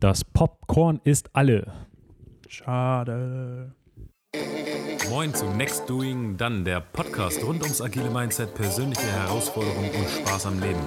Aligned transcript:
Das 0.00 0.24
Popcorn 0.24 1.00
ist 1.02 1.28
alle. 1.34 1.72
Schade. 2.46 3.74
Moin 5.10 5.34
zu 5.34 5.44
Next 5.46 5.90
Doing 5.90 6.36
Dann, 6.36 6.64
der 6.64 6.78
Podcast 6.78 7.42
rund 7.42 7.62
ums 7.62 7.80
agile 7.82 8.08
Mindset, 8.08 8.54
persönliche 8.54 9.10
Herausforderungen 9.10 9.90
und 9.90 10.08
Spaß 10.08 10.46
am 10.46 10.60
Leben. 10.60 10.78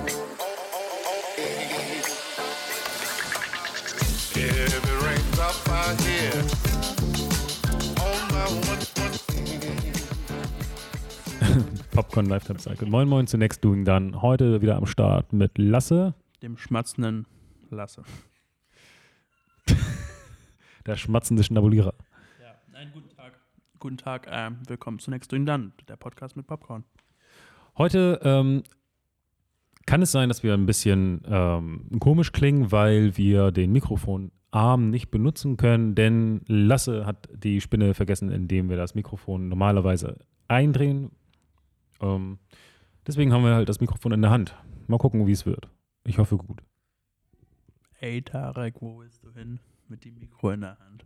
Popcorn 11.91 12.27
Lifetime 12.27 12.59
Cycle. 12.59 12.87
Moin 12.87 13.09
Moin 13.09 13.27
zu 13.27 13.37
Next 13.37 13.61
Doing 13.61 13.83
Dann. 13.83 14.21
Heute 14.21 14.61
wieder 14.61 14.77
am 14.77 14.85
Start 14.85 15.33
mit 15.33 15.57
Lasse. 15.57 16.13
Dem 16.41 16.57
schmatzenden 16.57 17.27
Lasse. 17.69 18.03
Der 20.85 20.95
schmatzende 20.95 21.43
Schnabulierer. 21.43 21.93
Ja, 22.41 22.55
nein, 22.71 22.89
guten 22.91 23.09
Tag. 23.09 23.39
Guten 23.77 23.97
Tag, 23.97 24.27
äh, 24.27 24.49
willkommen 24.67 24.97
zu 24.97 25.11
Next 25.11 25.31
Doing 25.31 25.45
Done, 25.45 25.71
der 25.87 25.95
Podcast 25.95 26.35
mit 26.35 26.47
Popcorn. 26.47 26.83
Heute 27.77 28.19
ähm, 28.23 28.63
kann 29.85 30.01
es 30.01 30.11
sein, 30.11 30.27
dass 30.27 30.41
wir 30.41 30.55
ein 30.55 30.65
bisschen 30.65 31.21
ähm, 31.25 31.87
komisch 31.99 32.31
klingen, 32.31 32.71
weil 32.71 33.15
wir 33.15 33.51
den 33.51 33.71
Mikrofonarm 33.71 34.89
nicht 34.89 35.11
benutzen 35.11 35.55
können, 35.55 35.93
denn 35.93 36.41
Lasse 36.47 37.05
hat 37.05 37.29
die 37.31 37.61
Spinne 37.61 37.93
vergessen, 37.93 38.31
indem 38.31 38.69
wir 38.69 38.77
das 38.77 38.95
Mikrofon 38.95 39.49
normalerweise 39.49 40.17
eindrehen. 40.47 41.11
Ähm, 42.01 42.39
deswegen 43.05 43.33
haben 43.33 43.43
wir 43.43 43.53
halt 43.53 43.69
das 43.69 43.81
Mikrofon 43.81 44.13
in 44.13 44.21
der 44.23 44.31
Hand. 44.31 44.55
Mal 44.87 44.97
gucken, 44.97 45.27
wie 45.27 45.31
es 45.31 45.45
wird. 45.45 45.69
Ich 46.05 46.17
hoffe 46.17 46.37
gut. 46.37 46.63
Ey, 47.99 48.23
Tarek, 48.23 48.81
wo 48.81 48.99
willst 48.99 49.23
du 49.23 49.31
hin 49.31 49.59
mit 49.91 50.05
dem 50.05 50.17
Mikro 50.17 50.51
in 50.51 50.61
der 50.61 50.77
Hand? 50.79 51.05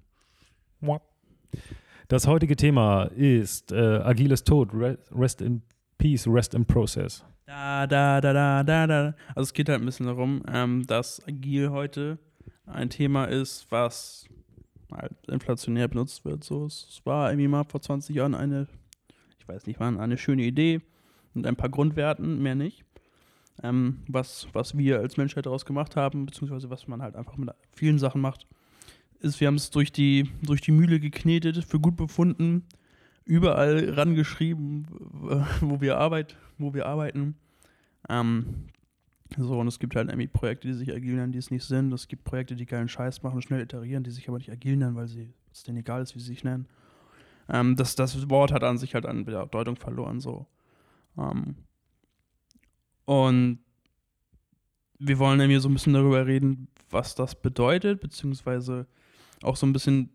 Das 2.07 2.27
heutige 2.27 2.55
Thema 2.55 3.05
ist 3.05 3.71
äh, 3.71 3.97
agiles 4.03 4.43
Tod, 4.43 4.69
Rest 5.11 5.41
in 5.41 5.63
Peace, 5.97 6.27
Rest 6.27 6.53
in 6.53 6.65
Process. 6.65 7.25
Da, 7.47 7.87
da, 7.87 8.21
da, 8.21 8.31
da, 8.31 8.63
da, 8.63 8.87
da. 8.87 9.15
Also 9.29 9.41
es 9.41 9.53
geht 9.53 9.69
halt 9.69 9.81
ein 9.81 9.85
bisschen 9.85 10.05
darum, 10.05 10.43
ähm, 10.47 10.85
dass 10.85 11.25
agil 11.27 11.71
heute 11.71 12.19
ein 12.67 12.91
Thema 12.91 13.25
ist, 13.25 13.65
was 13.71 14.27
halt 14.91 15.13
inflationär 15.27 15.87
benutzt 15.87 16.23
wird. 16.23 16.43
So, 16.43 16.67
es 16.67 17.01
war 17.05 17.31
irgendwie 17.31 17.47
mal 17.47 17.63
vor 17.63 17.81
20 17.81 18.15
Jahren 18.15 18.35
eine, 18.35 18.67
ich 19.39 19.47
weiß 19.47 19.65
nicht 19.65 19.79
wann, 19.79 19.99
eine 19.99 20.19
schöne 20.19 20.43
Idee 20.43 20.81
mit 21.33 21.47
ein 21.47 21.55
paar 21.55 21.69
Grundwerten, 21.69 22.41
mehr 22.41 22.55
nicht 22.55 22.85
ähm, 23.63 24.03
was, 24.07 24.47
was 24.53 24.77
wir 24.77 24.99
als 24.99 25.17
Menschheit 25.17 25.45
daraus 25.45 25.65
gemacht 25.65 25.95
haben, 25.95 26.25
beziehungsweise 26.25 26.69
was 26.69 26.87
man 26.87 27.01
halt 27.01 27.15
einfach 27.15 27.37
mit 27.37 27.49
vielen 27.73 27.99
Sachen 27.99 28.21
macht, 28.21 28.47
ist, 29.25 29.39
wir 29.41 29.47
haben 29.47 29.55
es 29.55 29.71
durch 29.71 29.91
die, 29.91 30.29
durch 30.41 30.61
die 30.61 30.71
Mühle 30.71 30.99
geknetet, 30.99 31.63
für 31.65 31.79
gut 31.79 31.97
befunden, 31.97 32.63
überall 33.25 33.89
rangeschrieben, 33.89 34.87
wo 35.61 35.81
wir, 35.81 35.97
Arbeit, 35.97 36.37
wo 36.57 36.73
wir 36.73 36.85
arbeiten. 36.85 37.35
Ähm, 38.07 38.67
so, 39.37 39.59
und 39.59 39.67
es 39.67 39.79
gibt 39.79 39.95
halt 39.95 40.09
irgendwie 40.09 40.27
Projekte, 40.27 40.67
die 40.67 40.73
sich 40.75 40.93
agil 40.93 41.15
nennen, 41.15 41.31
die 41.31 41.39
es 41.39 41.51
nicht 41.51 41.65
sind. 41.65 41.91
Es 41.91 42.07
gibt 42.07 42.23
Projekte, 42.23 42.55
die 42.55 42.67
geilen 42.67 42.87
Scheiß 42.87 43.23
machen, 43.23 43.41
schnell 43.41 43.61
iterieren, 43.61 44.03
die 44.03 44.11
sich 44.11 44.29
aber 44.29 44.37
nicht 44.37 44.51
agil 44.51 44.77
nennen, 44.77 44.95
weil 44.95 45.07
sie, 45.07 45.33
es 45.51 45.63
denen 45.63 45.79
egal 45.79 46.03
ist, 46.03 46.15
wie 46.15 46.19
sie 46.19 46.27
sich 46.27 46.43
nennen. 46.43 46.67
Ähm, 47.49 47.75
das, 47.75 47.95
das 47.95 48.29
Wort 48.29 48.51
hat 48.51 48.63
an 48.63 48.77
sich 48.77 48.93
halt 48.93 49.05
an 49.05 49.25
Bedeutung 49.25 49.75
verloren, 49.75 50.19
so. 50.19 50.45
Ähm, 51.17 51.55
und 53.05 53.59
wir 54.99 55.19
wollen 55.19 55.37
nämlich 55.37 55.61
so 55.61 55.69
ein 55.69 55.73
bisschen 55.73 55.93
darüber 55.93 56.25
reden, 56.25 56.67
was 56.89 57.15
das 57.15 57.35
bedeutet, 57.35 57.99
beziehungsweise 57.99 58.87
auch 59.45 59.55
so 59.55 59.65
ein 59.65 59.73
bisschen, 59.73 60.09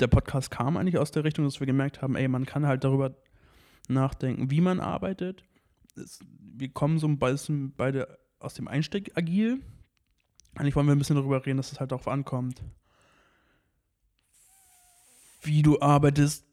der 0.00 0.06
Podcast 0.06 0.50
kam 0.50 0.76
eigentlich 0.76 0.98
aus 0.98 1.10
der 1.10 1.24
Richtung, 1.24 1.44
dass 1.44 1.60
wir 1.60 1.66
gemerkt 1.66 2.02
haben, 2.02 2.16
ey, 2.16 2.28
man 2.28 2.46
kann 2.46 2.66
halt 2.66 2.84
darüber 2.84 3.16
nachdenken, 3.88 4.50
wie 4.50 4.60
man 4.60 4.80
arbeitet. 4.80 5.44
Es, 5.96 6.20
wir 6.38 6.70
kommen 6.70 6.98
so 6.98 7.06
ein 7.06 7.18
bisschen 7.18 7.74
beide 7.74 8.18
aus 8.38 8.54
dem 8.54 8.68
Einstieg 8.68 9.16
agil. 9.16 9.60
Eigentlich 10.54 10.76
wollen 10.76 10.86
wir 10.86 10.94
ein 10.94 10.98
bisschen 10.98 11.16
darüber 11.16 11.44
reden, 11.44 11.58
dass 11.58 11.72
es 11.72 11.80
halt 11.80 11.92
darauf 11.92 12.08
ankommt, 12.08 12.62
wie 15.42 15.62
du 15.62 15.80
arbeitest 15.80 16.46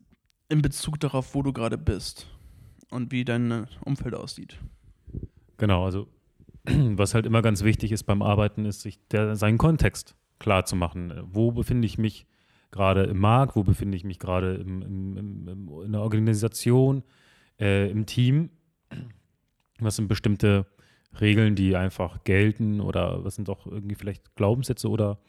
in 0.49 0.61
Bezug 0.61 0.99
darauf, 0.99 1.33
wo 1.35 1.41
du 1.41 1.51
gerade 1.51 1.77
bist 1.77 2.27
und 2.89 3.11
wie 3.11 3.25
dein 3.25 3.67
Umfeld 3.83 4.13
aussieht. 4.13 4.59
Genau, 5.57 5.85
also 5.85 6.07
was 6.65 7.13
halt 7.13 7.25
immer 7.25 7.41
ganz 7.41 7.63
wichtig 7.63 7.91
ist 7.91 8.03
beim 8.03 8.21
Arbeiten, 8.21 8.65
ist, 8.65 8.81
sich 8.81 8.99
der, 9.07 9.35
seinen 9.35 9.57
Kontext 9.57 10.15
klar 10.39 10.65
zu 10.65 10.75
machen. 10.75 11.13
Wo 11.23 11.51
befinde 11.51 11.85
ich 11.85 11.97
mich 11.97 12.25
gerade 12.71 13.03
im 13.03 13.19
Markt, 13.19 13.55
wo 13.55 13.63
befinde 13.63 13.95
ich 13.97 14.03
mich 14.03 14.19
gerade 14.19 14.55
in 14.55 15.91
der 15.91 16.01
Organisation, 16.01 17.03
äh, 17.59 17.89
im 17.89 18.05
Team? 18.05 18.49
Was 19.79 19.95
sind 19.95 20.07
bestimmte 20.07 20.65
Regeln, 21.19 21.55
die 21.55 21.75
einfach 21.75 22.23
gelten 22.23 22.81
oder 22.81 23.23
was 23.23 23.35
sind 23.35 23.49
auch 23.49 23.65
irgendwie 23.65 23.95
vielleicht 23.95 24.35
Glaubenssätze 24.35 24.89
oder 24.89 25.19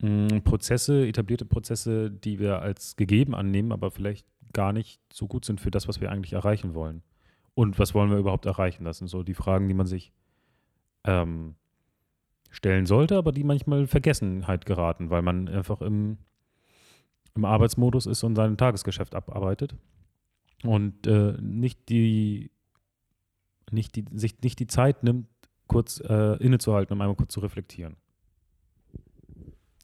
mh, 0.00 0.30
hm, 0.30 0.42
Prozesse, 0.42 1.06
etablierte 1.06 1.44
Prozesse, 1.44 2.10
die 2.10 2.38
wir 2.38 2.60
als 2.62 2.96
gegeben 2.96 3.34
annehmen, 3.34 3.72
aber 3.72 3.90
vielleicht 3.90 4.26
gar 4.52 4.72
nicht 4.72 5.00
so 5.12 5.26
gut 5.26 5.44
sind 5.44 5.60
für 5.60 5.70
das, 5.70 5.88
was 5.88 6.00
wir 6.00 6.10
eigentlich 6.10 6.32
erreichen 6.32 6.74
wollen. 6.74 7.02
Und 7.54 7.78
was 7.78 7.94
wollen 7.94 8.10
wir 8.10 8.18
überhaupt 8.18 8.46
erreichen? 8.46 8.84
Das 8.84 8.98
sind 8.98 9.08
so 9.08 9.22
die 9.22 9.34
Fragen, 9.34 9.66
die 9.68 9.74
man 9.74 9.86
sich 9.86 10.12
ähm, 11.04 11.54
stellen 12.50 12.86
sollte, 12.86 13.16
aber 13.16 13.32
die 13.32 13.44
manchmal 13.44 13.86
Vergessenheit 13.86 14.66
geraten, 14.66 15.10
weil 15.10 15.22
man 15.22 15.48
einfach 15.48 15.80
im, 15.80 16.18
im 17.34 17.44
Arbeitsmodus 17.44 18.06
ist 18.06 18.22
und 18.24 18.34
sein 18.34 18.56
Tagesgeschäft 18.56 19.14
abarbeitet 19.14 19.74
und 20.64 21.06
äh, 21.06 21.36
nicht 21.40 21.88
die 21.88 22.50
nicht 23.70 23.96
die, 23.96 24.04
sich 24.12 24.40
nicht 24.42 24.58
die 24.60 24.68
Zeit 24.68 25.02
nimmt, 25.02 25.26
kurz 25.66 26.00
äh, 26.00 26.36
innezuhalten, 26.36 26.94
um 26.94 27.00
einmal 27.00 27.16
kurz 27.16 27.32
zu 27.32 27.40
reflektieren. 27.40 27.96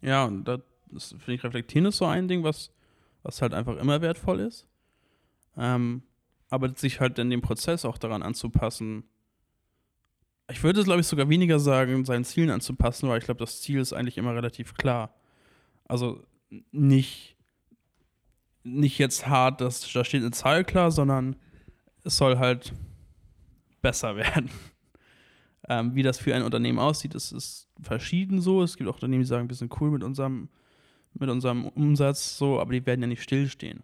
Ja, 0.00 0.24
und 0.24 0.44
das 0.44 1.10
finde 1.10 1.34
ich, 1.34 1.44
reflektieren 1.44 1.86
ist 1.86 1.98
so 1.98 2.06
ein 2.06 2.28
Ding, 2.28 2.44
was, 2.44 2.72
was 3.22 3.42
halt 3.42 3.54
einfach 3.54 3.76
immer 3.76 4.00
wertvoll 4.00 4.40
ist. 4.40 4.66
Ähm, 5.56 6.02
aber 6.50 6.74
sich 6.76 7.00
halt 7.00 7.18
in 7.18 7.30
dem 7.30 7.40
Prozess 7.40 7.84
auch 7.84 7.98
daran 7.98 8.22
anzupassen. 8.22 9.04
Ich 10.52 10.62
würde 10.62 10.80
es, 10.80 10.84
glaube 10.84 11.00
ich, 11.00 11.06
sogar 11.06 11.28
weniger 11.28 11.58
sagen, 11.58 12.04
seinen 12.04 12.24
Zielen 12.24 12.50
anzupassen, 12.50 13.08
weil 13.08 13.18
ich 13.18 13.24
glaube, 13.24 13.40
das 13.40 13.62
Ziel 13.62 13.80
ist 13.80 13.92
eigentlich 13.92 14.18
immer 14.18 14.34
relativ 14.34 14.74
klar. 14.74 15.14
Also 15.86 16.22
nicht, 16.70 17.36
nicht 18.62 18.98
jetzt 18.98 19.26
hart, 19.26 19.60
dass 19.60 19.90
da 19.92 20.04
steht 20.04 20.20
eine 20.20 20.30
Zahl 20.30 20.64
klar, 20.64 20.90
sondern 20.90 21.36
es 22.04 22.16
soll 22.16 22.38
halt 22.38 22.72
besser 23.80 24.14
werden. 24.16 24.50
Ähm, 25.68 25.94
wie 25.94 26.02
das 26.02 26.18
für 26.18 26.34
ein 26.34 26.42
Unternehmen 26.42 26.78
aussieht, 26.78 27.14
das 27.14 27.32
ist 27.32 27.68
verschieden 27.80 28.40
so. 28.40 28.62
Es 28.62 28.76
gibt 28.76 28.90
auch 28.90 28.94
Unternehmen, 28.94 29.22
die 29.22 29.28
sagen, 29.28 29.48
wir 29.48 29.56
sind 29.56 29.80
cool 29.80 29.90
mit 29.90 30.02
unserem, 30.02 30.48
mit 31.14 31.30
unserem 31.30 31.66
Umsatz, 31.66 32.36
so, 32.36 32.60
aber 32.60 32.72
die 32.72 32.84
werden 32.84 33.00
ja 33.00 33.06
nicht 33.06 33.22
stillstehen. 33.22 33.82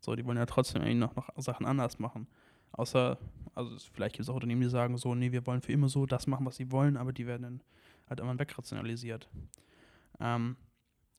So, 0.00 0.16
die 0.16 0.24
wollen 0.24 0.38
ja 0.38 0.46
trotzdem 0.46 0.82
irgendwie 0.82 0.98
noch, 0.98 1.14
noch 1.14 1.28
Sachen 1.36 1.64
anders 1.64 1.98
machen. 1.98 2.26
Außer, 2.72 3.18
also 3.54 3.76
vielleicht 3.92 4.14
gibt 4.14 4.24
es 4.24 4.28
auch 4.28 4.34
Unternehmen, 4.34 4.62
die 4.62 4.68
sagen 4.68 4.96
so, 4.96 5.14
nee, 5.14 5.32
wir 5.32 5.46
wollen 5.46 5.60
für 5.60 5.72
immer 5.72 5.88
so 5.88 6.06
das 6.06 6.26
machen, 6.26 6.46
was 6.46 6.56
sie 6.56 6.70
wollen, 6.70 6.96
aber 6.96 7.12
die 7.12 7.26
werden 7.26 7.42
dann 7.42 7.62
halt 8.08 8.20
immer 8.20 8.38
wegrationalisiert. 8.38 9.28
Ähm, 10.20 10.56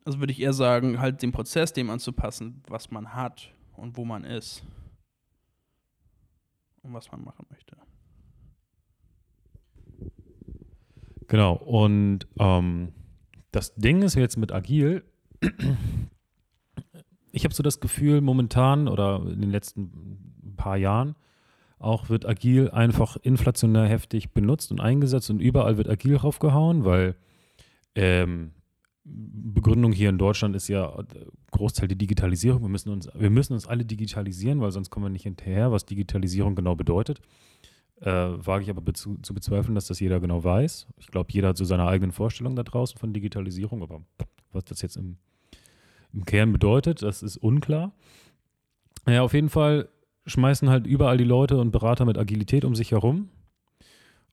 also 0.06 0.20
würde 0.20 0.34
ich 0.34 0.42
eher 0.42 0.54
sagen, 0.54 1.00
halt 1.00 1.22
den 1.22 1.32
Prozess 1.32 1.74
dem 1.74 1.90
anzupassen, 1.90 2.62
was 2.68 2.92
man 2.92 3.14
hat 3.14 3.54
und 3.74 3.98
wo 3.98 4.06
man 4.06 4.24
ist. 4.24 4.64
Und 6.82 6.94
was 6.94 7.12
man 7.12 7.24
machen 7.24 7.46
möchte. 7.50 7.78
Genau, 11.28 11.54
und 11.54 12.28
ähm, 12.38 12.92
das 13.52 13.74
Ding 13.76 14.02
ist 14.02 14.16
jetzt 14.16 14.38
mit 14.38 14.52
Agil, 14.52 15.04
ich 17.32 17.44
habe 17.46 17.54
so 17.54 17.64
das 17.64 17.80
Gefühl, 17.80 18.22
momentan 18.22 18.88
oder 18.88 19.22
in 19.26 19.42
den 19.42 19.50
letzten 19.50 20.56
paar 20.58 20.78
Jahren 20.78 21.16
auch 21.84 22.10
wird 22.10 22.26
agil 22.26 22.70
einfach 22.72 23.18
inflationär 23.18 23.86
heftig 23.86 24.32
benutzt 24.32 24.72
und 24.72 24.80
eingesetzt 24.80 25.30
und 25.30 25.40
überall 25.40 25.78
wird 25.78 25.90
agil 25.90 26.16
raufgehauen, 26.16 26.86
weil 26.86 27.16
ähm, 27.96 28.52
Begründung 29.06 29.92
hier 29.92 30.10
in 30.10 30.18
Deutschland 30.18 30.56
ist 30.56 30.70
ja 30.70 31.04
Großteil 31.52 31.88
die 31.90 31.98
Digitalisierung. 31.98 32.62
Wir 32.62 32.70
müssen, 32.70 32.90
uns, 32.90 33.10
wir 33.14 33.30
müssen 33.30 33.54
uns 33.54 33.68
alle 33.68 33.84
digitalisieren, 33.84 34.62
weil 34.62 34.72
sonst 34.72 34.90
kommen 34.90 35.06
wir 35.06 35.10
nicht 35.10 35.24
hinterher, 35.24 35.72
was 35.72 35.86
Digitalisierung 35.86 36.56
genau 36.56 36.76
bedeutet. 36.76 37.20
Äh, 38.00 38.12
wage 38.12 38.64
ich 38.64 38.70
aber 38.70 38.82
be 38.82 38.94
zu, 38.94 39.18
bezweifeln, 39.34 39.76
dass 39.76 39.88
das 39.88 40.00
jeder 40.00 40.20
genau 40.20 40.44
weiß. 40.44 40.88
Ich 40.98 41.08
glaube, 41.08 41.32
jeder 41.32 41.50
hat 41.50 41.58
so 41.58 41.66
seine 41.66 41.86
eigenen 41.86 42.12
Vorstellungen 42.12 42.56
da 42.56 42.64
draußen 42.64 42.98
von 42.98 43.14
Digitalisierung, 43.14 43.84
aber 43.84 44.02
was 44.52 44.66
das 44.66 44.82
jetzt 44.82 44.98
im 44.98 45.18
im 46.14 46.26
Kern 46.26 46.52
bedeutet, 46.52 47.02
das 47.02 47.24
ist 47.24 47.38
unklar. 47.38 47.92
Ja, 49.08 49.24
auf 49.24 49.34
jeden 49.34 49.50
Fall 49.50 49.90
schmeißen 50.26 50.70
halt 50.70 50.88
überall 50.88 51.18
die 51.18 51.24
Leute 51.24 51.58
und 51.60 51.72
Berater 51.72 52.06
mit 52.06 52.18
Agilität 52.18 52.66
um 52.66 52.76
sich 52.76 52.92
herum 52.92 53.30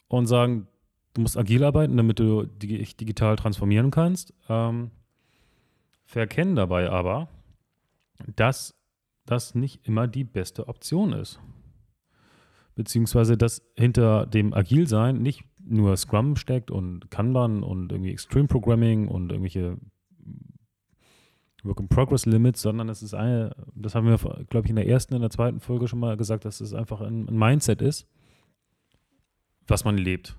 und 0.09 0.27
sagen, 0.27 0.69
du 1.15 1.23
musst 1.23 1.37
agil 1.37 1.65
arbeiten, 1.65 1.97
damit 1.97 2.19
du 2.19 2.45
dich 2.45 2.97
digital 2.97 3.37
transformieren 3.37 3.91
kannst. 3.91 4.35
Ähm, 4.49 4.91
verkennen 6.05 6.57
dabei 6.57 6.91
aber, 6.91 7.29
dass 8.37 8.77
das 9.27 9.55
nicht 9.55 9.87
immer 9.87 10.09
die 10.09 10.25
beste 10.25 10.69
Option 10.69 11.13
ist. 11.13 11.41
Beziehungsweise, 12.75 13.37
dass 13.37 13.63
hinter 13.77 14.27
dem 14.27 14.55
Agilsein 14.55 15.23
nicht 15.23 15.45
nur 15.59 15.97
Scrum 15.97 16.37
steckt 16.37 16.71
und 16.71 17.11
Kanban 17.11 17.63
und 17.63 17.93
irgendwie 17.93 18.13
Extreme 18.13 18.49
Programming 18.49 19.09
und 19.09 19.31
irgendwelche 19.31 19.77
Work 21.65 21.81
in 21.81 21.89
Progress 21.89 22.27
Limits, 22.27 22.63
sondern 22.63 22.89
es 22.89 23.03
ist 23.03 23.15
eine, 23.15 23.55
das 23.75 23.95
haben 23.95 24.07
wir, 24.07 24.19
glaube 24.49 24.67
ich, 24.67 24.71
in 24.71 24.77
der 24.77 24.87
ersten, 24.87 25.15
in 25.15 25.21
der 25.21 25.31
zweiten 25.31 25.61
Folge 25.61 25.89
schon 25.89 25.99
mal 25.99 26.17
gesagt, 26.17 26.45
dass 26.45 26.61
es 26.61 26.75
einfach 26.75 27.01
ein, 27.01 27.29
ein 27.29 27.37
Mindset 27.37 27.83
ist, 27.83 28.07
was 29.67 29.85
man 29.85 29.99
lebt. 29.99 30.37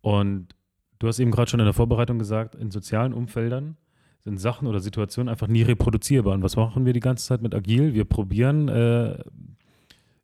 Und 0.00 0.54
du 0.98 1.08
hast 1.08 1.18
eben 1.18 1.30
gerade 1.30 1.50
schon 1.50 1.60
in 1.60 1.66
der 1.66 1.74
Vorbereitung 1.74 2.18
gesagt, 2.18 2.54
in 2.54 2.70
sozialen 2.70 3.12
Umfeldern 3.12 3.76
sind 4.24 4.38
Sachen 4.38 4.68
oder 4.68 4.80
Situationen 4.80 5.28
einfach 5.28 5.48
nie 5.48 5.62
reproduzierbar. 5.62 6.34
Und 6.34 6.42
was 6.42 6.56
machen 6.56 6.86
wir 6.86 6.92
die 6.92 7.00
ganze 7.00 7.26
Zeit 7.26 7.42
mit 7.42 7.54
Agil? 7.54 7.94
Wir 7.94 8.04
probieren 8.04 8.68
äh, 8.68 9.22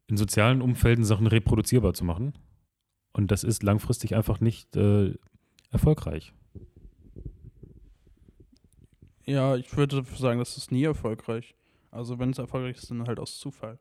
in 0.06 0.16
sozialen 0.16 0.62
Umfelden 0.62 1.04
Sachen 1.04 1.26
reproduzierbar 1.26 1.94
zu 1.94 2.04
machen. 2.04 2.34
Und 3.12 3.30
das 3.30 3.44
ist 3.44 3.62
langfristig 3.62 4.14
einfach 4.14 4.40
nicht 4.40 4.76
äh, 4.76 5.14
erfolgreich. 5.70 6.32
Ja, 9.26 9.56
ich 9.56 9.74
würde 9.76 10.04
sagen, 10.16 10.38
das 10.38 10.56
ist 10.56 10.70
nie 10.70 10.84
erfolgreich. 10.84 11.54
Also 11.90 12.18
wenn 12.18 12.30
es 12.30 12.38
erfolgreich 12.38 12.76
ist, 12.76 12.90
dann 12.90 13.06
halt 13.06 13.18
aus 13.18 13.38
Zufall. 13.38 13.78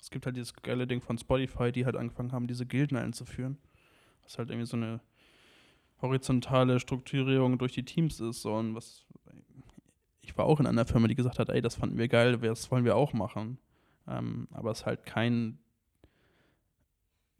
Es 0.00 0.10
gibt 0.10 0.26
halt 0.26 0.36
dieses 0.36 0.54
geile 0.54 0.86
Ding 0.86 1.00
von 1.00 1.16
Spotify, 1.16 1.72
die 1.72 1.84
halt 1.84 1.96
angefangen 1.96 2.32
haben, 2.32 2.46
diese 2.46 2.66
Gilden 2.66 2.96
einzuführen. 2.96 3.58
Was 4.24 4.38
halt 4.38 4.50
irgendwie 4.50 4.66
so 4.66 4.76
eine 4.76 5.00
horizontale 6.00 6.80
Strukturierung 6.80 7.58
durch 7.58 7.72
die 7.72 7.84
Teams 7.84 8.20
ist. 8.20 8.42
So, 8.42 8.54
und 8.54 8.74
was 8.74 9.06
ich 10.20 10.36
war 10.36 10.44
auch 10.46 10.60
in 10.60 10.66
einer 10.66 10.86
Firma, 10.86 11.08
die 11.08 11.14
gesagt 11.14 11.38
hat, 11.38 11.48
ey, 11.48 11.60
das 11.60 11.76
fanden 11.76 11.98
wir 11.98 12.08
geil, 12.08 12.38
das 12.38 12.70
wollen 12.70 12.84
wir 12.84 12.96
auch 12.96 13.12
machen. 13.12 13.58
Ähm, 14.08 14.48
aber 14.50 14.72
es 14.72 14.80
ist 14.80 14.86
halt 14.86 15.06
kein 15.06 15.58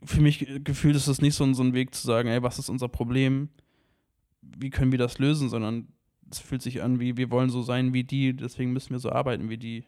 für 0.05 0.21
mich 0.21 0.47
gefühlt 0.65 0.97
ist 0.97 1.07
es 1.07 1.21
nicht 1.21 1.35
so, 1.35 1.53
so 1.53 1.63
ein 1.63 1.75
Weg 1.75 1.95
zu 1.95 2.07
sagen, 2.07 2.29
ey, 2.29 2.43
was 2.43 2.59
ist 2.59 2.69
unser 2.69 2.89
Problem? 2.89 3.49
Wie 4.41 4.71
können 4.71 4.93
wir 4.93 4.99
das 4.99 5.19
lösen? 5.19 5.49
Sondern 5.49 5.89
es 6.33 6.41
fühlt 6.41 6.63
sich 6.63 6.83
an, 6.83 6.99
wie 7.01 7.17
wir 7.17 7.31
wollen 7.31 7.51
so 7.51 7.63
sein 7.63 7.93
wie 7.93 8.05
die, 8.05 8.35
deswegen 8.35 8.73
müssen 8.73 8.91
wir 8.91 8.99
so 8.99 9.11
arbeiten 9.11 9.49
wie 9.51 9.59
die. 9.59 9.85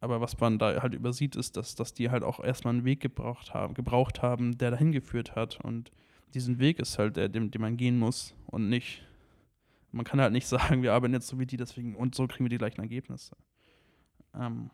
Aber 0.00 0.20
was 0.20 0.38
man 0.38 0.58
da 0.58 0.82
halt 0.82 0.94
übersieht, 0.94 1.36
ist, 1.36 1.56
dass, 1.56 1.74
dass 1.74 1.94
die 1.94 2.10
halt 2.10 2.22
auch 2.22 2.40
erstmal 2.40 2.74
einen 2.74 2.84
Weg 2.84 3.00
gebraucht 3.00 3.54
haben, 3.54 3.74
gebraucht 3.74 4.22
haben, 4.22 4.58
der 4.58 4.70
dahin 4.70 4.92
geführt 4.92 5.34
hat. 5.34 5.58
Und 5.62 5.90
diesen 6.34 6.58
Weg 6.58 6.78
ist 6.78 6.98
halt 6.98 7.16
der, 7.16 7.28
den, 7.28 7.50
den 7.50 7.60
man 7.60 7.76
gehen 7.76 7.98
muss 7.98 8.34
und 8.46 8.68
nicht. 8.68 9.02
Man 9.92 10.04
kann 10.04 10.20
halt 10.20 10.32
nicht 10.32 10.46
sagen, 10.48 10.82
wir 10.82 10.92
arbeiten 10.92 11.14
jetzt 11.14 11.28
so 11.28 11.38
wie 11.38 11.46
die, 11.46 11.56
deswegen 11.56 11.94
und 11.94 12.14
so 12.14 12.26
kriegen 12.26 12.44
wir 12.44 12.50
die 12.50 12.58
gleichen 12.58 12.80
Ergebnisse. 12.80 13.36
Ähm. 14.34 14.70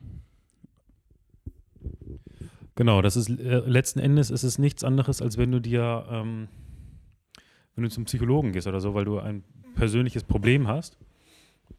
Genau, 2.75 3.03
das 3.03 3.17
ist 3.17 3.29
äh, 3.29 3.59
letzten 3.61 4.01
Endes 4.01 4.31
ist 4.31 4.45
es 4.45 4.59
nichts 4.59 4.83
anderes, 4.83 5.21
als 5.21 5.37
wenn 5.37 5.53
du 5.53 5.61
dir, 5.61 6.07
ähm, 6.11 6.49
wenn 7.75 7.85
du 7.85 7.91
zum 7.91 8.05
Psychologen 8.05 8.53
gehst 8.53 8.67
oder 8.67 8.81
so, 8.81 8.95
weil 8.95 9.05
du 9.05 9.19
ein 9.19 9.45
persönliches 9.75 10.25
Problem 10.25 10.69
hast, 10.69 10.99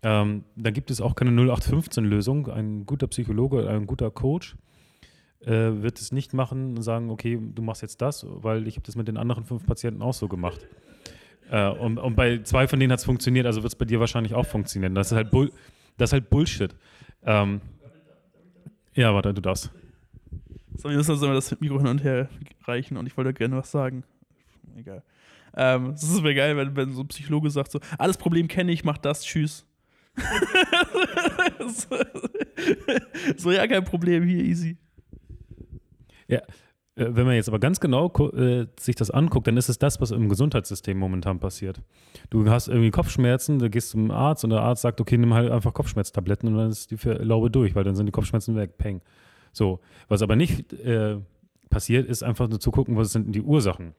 ähm, 0.02 0.44
dann 0.56 0.74
gibt 0.74 0.92
es 0.92 1.02
auch 1.02 1.16
keine 1.16 1.32
0815-Lösung. 1.32 2.50
Ein 2.50 2.86
guter 2.86 3.08
Psychologe, 3.08 3.68
ein 3.70 3.88
guter 3.88 4.12
Coach 4.12 4.56
äh, 5.42 5.50
wird 5.82 6.00
es 6.00 6.12
nicht 6.12 6.34
machen 6.34 6.76
und 6.76 6.82
sagen, 6.82 7.10
okay, 7.10 7.40
du 7.42 7.62
machst 7.62 7.82
jetzt 7.82 8.02
das, 8.02 8.26
weil 8.28 8.68
ich 8.68 8.76
habe 8.76 8.86
das 8.86 8.96
mit 8.96 9.08
den 9.08 9.18
anderen 9.18 9.46
fünf 9.46 9.66
Patienten 9.66 10.02
auch 10.02 10.14
so 10.14 10.28
gemacht. 10.28 10.68
Äh, 11.50 11.70
und, 11.70 11.98
und, 11.98 12.16
bei 12.16 12.40
zwei 12.44 12.68
von 12.68 12.80
denen 12.80 12.92
hat 12.92 13.00
es 13.00 13.06
funktioniert, 13.06 13.46
also 13.46 13.64
wird 13.64 13.74
es 13.74 13.78
bei 13.78 13.86
dir 13.86 14.00
wahrscheinlich 14.00 14.34
auch 14.34 14.46
funktionieren. 14.46 14.96
Das 14.96 15.12
ist 15.12 15.16
halt, 15.16 15.32
Bull 15.32 15.52
das 15.98 16.10
ist 16.10 16.14
halt 16.14 16.30
Bullshit. 16.30 16.76
Ähm, 17.24 17.62
ja, 18.96 19.14
warte, 19.14 19.34
du 19.34 19.42
darfst. 19.42 19.72
So, 20.78 20.90
wir 20.90 20.98
müssen 20.98 21.12
also 21.12 21.32
das 21.34 21.60
Mikro 21.60 21.78
hin 21.78 21.88
und 21.88 22.04
her 22.04 22.30
reichen 22.64 22.98
und 22.98 23.06
ich 23.06 23.16
wollte 23.16 23.34
gerne 23.34 23.58
was 23.58 23.72
sagen. 23.72 24.04
Egal. 24.76 25.04
Ähm, 25.56 25.92
es 25.92 26.04
ist 26.04 26.22
mir 26.22 26.34
geil, 26.34 26.58
wenn, 26.58 26.76
wenn 26.76 26.94
so 26.94 27.02
ein 27.02 27.08
Psychologe 27.08 27.50
sagt 27.50 27.72
so, 27.72 27.80
alles 27.98 28.18
Problem 28.18 28.48
kenne 28.48 28.72
ich, 28.72 28.84
mach 28.84 28.98
das, 28.98 29.24
tschüss. 29.24 29.66
so, 33.38 33.52
ja, 33.52 33.68
kein 33.68 33.84
Problem, 33.84 34.24
hier, 34.24 34.44
easy. 34.44 34.78
Ja, 36.28 36.42
äh, 36.96 37.08
wenn 37.10 37.26
man 37.26 37.36
jetzt 37.36 37.50
aber 37.50 37.60
ganz 37.60 37.80
genau 37.80 38.12
äh, 38.36 38.68
sich 38.80 38.96
das 38.96 39.12
anguckt, 39.12 39.48
dann 39.48 39.58
ist 39.58 39.70
es 39.70 39.80
das, 39.80 40.00
was 40.02 40.12
im 40.12 40.30
Gesundheitssystem 40.30 40.98
momentan 40.98 41.40
passiert. 41.40 41.82
Du 42.30 42.48
hast 42.50 42.68
irgendwie 42.68 42.92
Kopfschmerzen, 42.92 43.60
du 43.60 43.70
gehst 43.70 43.92
zum 43.92 44.12
Arzt 44.12 44.44
und 44.44 44.52
der 44.52 44.62
Arzt 44.62 44.84
sagt, 44.84 45.02
okay, 45.02 45.18
nimm 45.18 45.34
halt 45.34 45.52
einfach 45.52 45.74
Kopfschmerztabletten 45.74 46.50
und 46.50 46.58
dann 46.58 46.70
ist 46.70 46.92
die 46.92 46.98
Laube 47.06 47.50
durch, 47.50 47.76
weil 47.76 47.84
dann 47.84 47.96
sind 47.96 48.06
die 48.06 48.12
Kopfschmerzen 48.12 48.56
weg, 48.56 48.78
peng. 48.78 49.02
So, 49.52 49.80
was 50.08 50.22
aber 50.22 50.36
nicht 50.36 50.74
äh, 50.74 51.18
passiert, 51.70 52.08
ist 52.08 52.24
einfach 52.24 52.50
nur 52.50 52.60
zu 52.60 52.72
gucken, 52.72 52.96
was 52.96 53.12
sind 53.12 53.34
die 53.34 53.42
Ursachen 53.42 53.94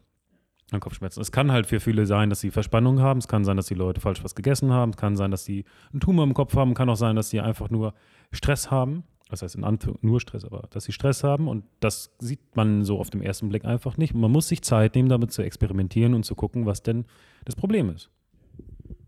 an 0.71 0.81
Kopfschmerzen. 0.81 1.21
Es 1.21 1.33
kann 1.33 1.53
halt 1.53 1.67
für 1.67 1.81
viele 1.81 2.07
sein, 2.07 2.31
dass 2.31 2.41
sie 2.41 2.51
Verspannung 2.51 3.01
haben, 3.01 3.19
es 3.19 3.29
kann 3.29 3.45
sein, 3.45 3.57
dass 3.57 3.67
die 3.67 3.75
Leute 3.75 4.01
falsch 4.01 4.25
was 4.25 4.35
gegessen 4.35 4.73
haben, 4.73 4.91
es 4.91 4.97
kann 4.97 5.17
sein, 5.17 5.31
dass 5.31 5.45
sie 5.45 5.65
einen 5.93 6.01
Tumor 6.01 6.25
im 6.25 6.35
Kopf 6.35 6.57
haben, 6.57 6.75
kann 6.75 6.89
auch 6.89 6.97
sein, 6.97 7.17
dass 7.17 7.31
sie 7.31 7.41
einfach 7.41 7.71
nur 7.71 7.95
Stress 8.33 8.71
haben. 8.71 9.05
Das 9.31 9.43
heißt 9.43 9.55
in 9.57 9.65
Anführung 9.65 9.99
nur 10.03 10.21
Stress, 10.21 10.45
aber 10.45 10.69
dass 10.71 10.85
sie 10.85 10.93
Stress 10.93 11.25
haben 11.25 11.49
und 11.49 11.65
das 11.81 12.15
sieht 12.19 12.57
man 12.57 12.85
so 12.85 12.99
auf 12.99 13.11
den 13.11 13.23
ersten 13.23 13.49
Blick 13.49 13.65
einfach 13.65 13.97
nicht. 13.97 14.15
Und 14.15 14.21
man 14.21 14.31
muss 14.31 14.49
sich 14.49 14.63
Zeit 14.63 14.95
nehmen, 14.95 15.09
damit 15.09 15.33
zu 15.33 15.43
experimentieren 15.43 16.15
und 16.15 16.25
zu 16.25 16.35
gucken, 16.35 16.67
was 16.67 16.83
denn 16.83 17.07
das 17.45 17.57
Problem 17.57 17.91
ist. 17.91 18.11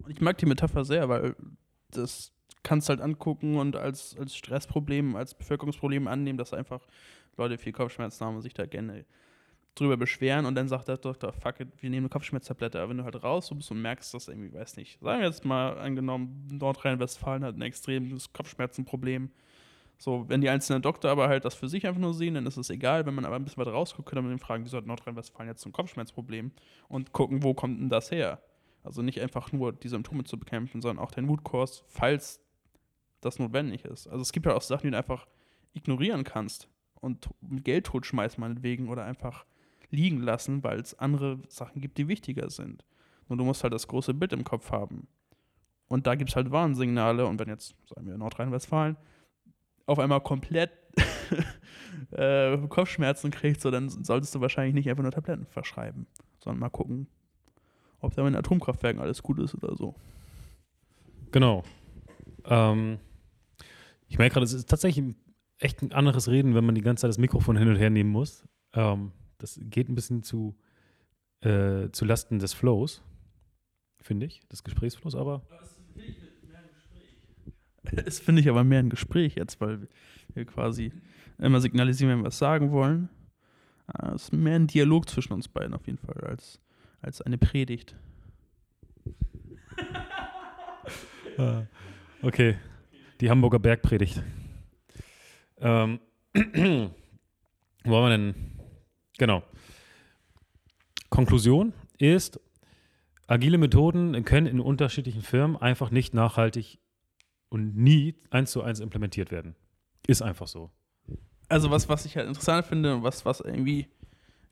Und 0.02 0.10
ich 0.10 0.20
mag 0.20 0.38
die 0.38 0.46
Metapher 0.46 0.84
sehr, 0.84 1.08
weil 1.08 1.36
das 1.90 2.32
kannst 2.62 2.88
halt 2.88 3.00
angucken 3.00 3.56
und 3.56 3.76
als, 3.76 4.16
als 4.18 4.34
Stressproblem, 4.34 5.14
als 5.14 5.34
Bevölkerungsproblem 5.34 6.08
annehmen, 6.08 6.38
dass 6.38 6.52
einfach 6.52 6.80
Leute 7.36 7.58
viel 7.58 7.72
Kopfschmerzen 7.72 8.26
haben 8.26 8.36
und 8.36 8.42
sich 8.42 8.54
da 8.54 8.66
gerne 8.66 9.04
drüber 9.76 9.96
beschweren 9.96 10.46
und 10.46 10.54
dann 10.54 10.68
sagt 10.68 10.88
der 10.88 10.96
Doktor, 10.96 11.32
fuck 11.32 11.60
it, 11.60 11.68
wir 11.80 11.90
nehmen 11.90 12.06
eine 12.06 12.08
Kopfschmerztablette. 12.08 12.80
Aber 12.80 12.90
wenn 12.90 12.98
du 12.98 13.04
halt 13.04 13.22
raus 13.22 13.50
bist 13.54 13.70
und 13.70 13.80
merkst, 13.82 14.12
dass 14.14 14.28
irgendwie, 14.28 14.52
weiß 14.52 14.76
nicht, 14.76 14.98
sagen 15.00 15.20
wir 15.20 15.26
jetzt 15.26 15.44
mal 15.44 15.78
angenommen, 15.78 16.48
Nordrhein-Westfalen 16.50 17.44
hat 17.44 17.56
ein 17.56 17.62
extremes 17.62 18.32
Kopfschmerzenproblem. 18.32 19.30
So, 19.98 20.28
wenn 20.28 20.40
die 20.40 20.50
einzelnen 20.50 20.82
Doktor 20.82 21.10
aber 21.10 21.28
halt 21.28 21.44
das 21.44 21.54
für 21.54 21.68
sich 21.68 21.86
einfach 21.86 22.00
nur 22.00 22.14
sehen, 22.14 22.34
dann 22.34 22.46
ist 22.46 22.56
es 22.56 22.68
egal. 22.70 23.06
Wenn 23.06 23.14
man 23.14 23.24
aber 23.24 23.36
ein 23.36 23.44
bisschen 23.44 23.58
weiter 23.58 23.72
rausguckt, 23.72 24.08
könnte 24.08 24.22
man 24.22 24.30
den 24.30 24.38
fragen, 24.38 24.64
wieso 24.64 24.76
hat 24.76 24.86
Nordrhein-Westfalen 24.86 25.48
jetzt 25.48 25.62
so 25.62 25.68
ein 25.68 25.72
Kopfschmerzproblem? 25.72 26.52
Und 26.88 27.12
gucken, 27.12 27.42
wo 27.42 27.54
kommt 27.54 27.80
denn 27.80 27.88
das 27.88 28.10
her? 28.10 28.42
Also 28.82 29.02
nicht 29.02 29.20
einfach 29.20 29.52
nur 29.52 29.72
die 29.72 29.88
Symptome 29.88 30.24
zu 30.24 30.38
bekämpfen, 30.38 30.80
sondern 30.80 31.02
auch 31.02 31.10
den 31.10 31.28
Wutkurs, 31.28 31.82
falls 31.88 32.40
das 33.20 33.38
notwendig 33.38 33.84
ist. 33.84 34.06
Also 34.06 34.22
es 34.22 34.32
gibt 34.32 34.46
ja 34.46 34.54
auch 34.54 34.62
Sachen, 34.62 34.86
die 34.86 34.90
du 34.92 34.98
einfach 34.98 35.26
ignorieren 35.72 36.24
kannst 36.24 36.68
und 37.00 37.28
mit 37.40 37.64
Geld 37.64 37.86
totschmeißen 37.86 38.40
meinetwegen 38.40 38.88
oder 38.88 39.04
einfach 39.04 39.44
liegen 39.90 40.20
lassen, 40.20 40.62
weil 40.62 40.80
es 40.80 40.98
andere 40.98 41.38
Sachen 41.48 41.80
gibt, 41.80 41.98
die 41.98 42.08
wichtiger 42.08 42.50
sind. 42.50 42.84
Nur 43.28 43.38
du 43.38 43.44
musst 43.44 43.62
halt 43.62 43.72
das 43.72 43.88
große 43.88 44.14
Bild 44.14 44.32
im 44.32 44.44
Kopf 44.44 44.70
haben. 44.70 45.08
Und 45.88 46.06
da 46.06 46.14
gibt 46.14 46.30
es 46.30 46.36
halt 46.36 46.50
Warnsignale. 46.50 47.26
Und 47.26 47.38
wenn 47.38 47.48
jetzt, 47.48 47.74
sagen 47.88 48.06
wir, 48.06 48.16
Nordrhein-Westfalen 48.18 48.96
auf 49.86 49.98
einmal 49.98 50.20
komplett 50.20 50.70
äh, 52.10 52.58
Kopfschmerzen 52.68 53.30
kriegst, 53.30 53.62
so, 53.62 53.70
dann 53.70 53.88
solltest 53.88 54.34
du 54.34 54.40
wahrscheinlich 54.40 54.74
nicht 54.74 54.90
einfach 54.90 55.02
nur 55.02 55.12
Tabletten 55.12 55.46
verschreiben, 55.46 56.06
sondern 56.42 56.60
mal 56.60 56.70
gucken, 56.70 57.06
ob 58.00 58.14
da 58.14 58.22
mit 58.22 58.32
den 58.32 58.38
Atomkraftwerken 58.38 59.00
alles 59.00 59.22
gut 59.22 59.38
ist 59.38 59.54
oder 59.54 59.76
so. 59.76 59.94
Genau. 61.30 61.62
Ähm, 62.44 62.98
ich 64.08 64.18
merke 64.18 64.34
gerade, 64.34 64.44
es 64.44 64.52
ist 64.52 64.68
tatsächlich 64.68 65.14
echt 65.58 65.82
ein 65.82 65.92
anderes 65.92 66.28
Reden, 66.28 66.54
wenn 66.54 66.64
man 66.64 66.74
die 66.74 66.82
ganze 66.82 67.02
Zeit 67.02 67.10
das 67.10 67.18
Mikrofon 67.18 67.56
hin 67.56 67.68
und 67.68 67.76
her 67.76 67.90
nehmen 67.90 68.10
muss. 68.10 68.46
Ähm, 68.72 69.12
das 69.38 69.60
geht 69.62 69.88
ein 69.88 69.94
bisschen 69.94 70.22
zu, 70.22 70.56
äh, 71.40 71.90
zu 71.90 72.04
Lasten 72.04 72.38
des 72.38 72.54
Flows, 72.54 73.02
finde 74.00 74.26
ich, 74.26 74.40
des 74.48 74.64
Gesprächsflows, 74.64 75.14
aber. 75.14 75.42
Das 77.82 78.18
finde 78.18 78.42
ich 78.42 78.48
aber 78.48 78.64
mehr 78.64 78.80
ein 78.80 78.90
Gespräch 78.90 79.36
jetzt, 79.36 79.60
weil 79.60 79.88
wir 80.34 80.44
quasi 80.44 80.92
immer 81.38 81.60
signalisieren, 81.60 82.10
wenn 82.10 82.18
wir 82.20 82.26
was 82.26 82.38
sagen 82.38 82.72
wollen. 82.72 83.08
Äh, 83.92 84.14
es 84.14 84.24
ist 84.24 84.32
mehr 84.32 84.56
ein 84.56 84.66
Dialog 84.66 85.08
zwischen 85.08 85.32
uns 85.32 85.48
beiden 85.48 85.74
auf 85.74 85.86
jeden 85.86 85.98
Fall 85.98 86.20
als, 86.24 86.60
als 87.00 87.22
eine 87.22 87.38
Predigt. 87.38 87.96
Ah, 91.38 91.66
okay, 92.22 92.56
die 93.20 93.28
Hamburger 93.28 93.58
Bergpredigt. 93.58 94.22
Ähm, 95.58 96.00
wo 96.34 97.90
wollen 97.90 98.04
wir 98.04 98.08
denn 98.08 98.55
Genau. 99.18 99.42
Konklusion 101.10 101.72
ist, 101.98 102.40
agile 103.26 103.58
Methoden 103.58 104.24
können 104.24 104.46
in 104.46 104.60
unterschiedlichen 104.60 105.22
Firmen 105.22 105.56
einfach 105.56 105.90
nicht 105.90 106.14
nachhaltig 106.14 106.78
und 107.48 107.76
nie 107.76 108.16
eins 108.30 108.50
zu 108.50 108.62
eins 108.62 108.80
implementiert 108.80 109.30
werden. 109.30 109.54
Ist 110.06 110.22
einfach 110.22 110.48
so. 110.48 110.70
Also 111.48 111.70
was, 111.70 111.88
was 111.88 112.04
ich 112.06 112.16
halt 112.16 112.28
interessant 112.28 112.66
finde 112.66 112.96
und 112.96 113.02
was, 113.02 113.24
was 113.24 113.40
irgendwie 113.40 113.88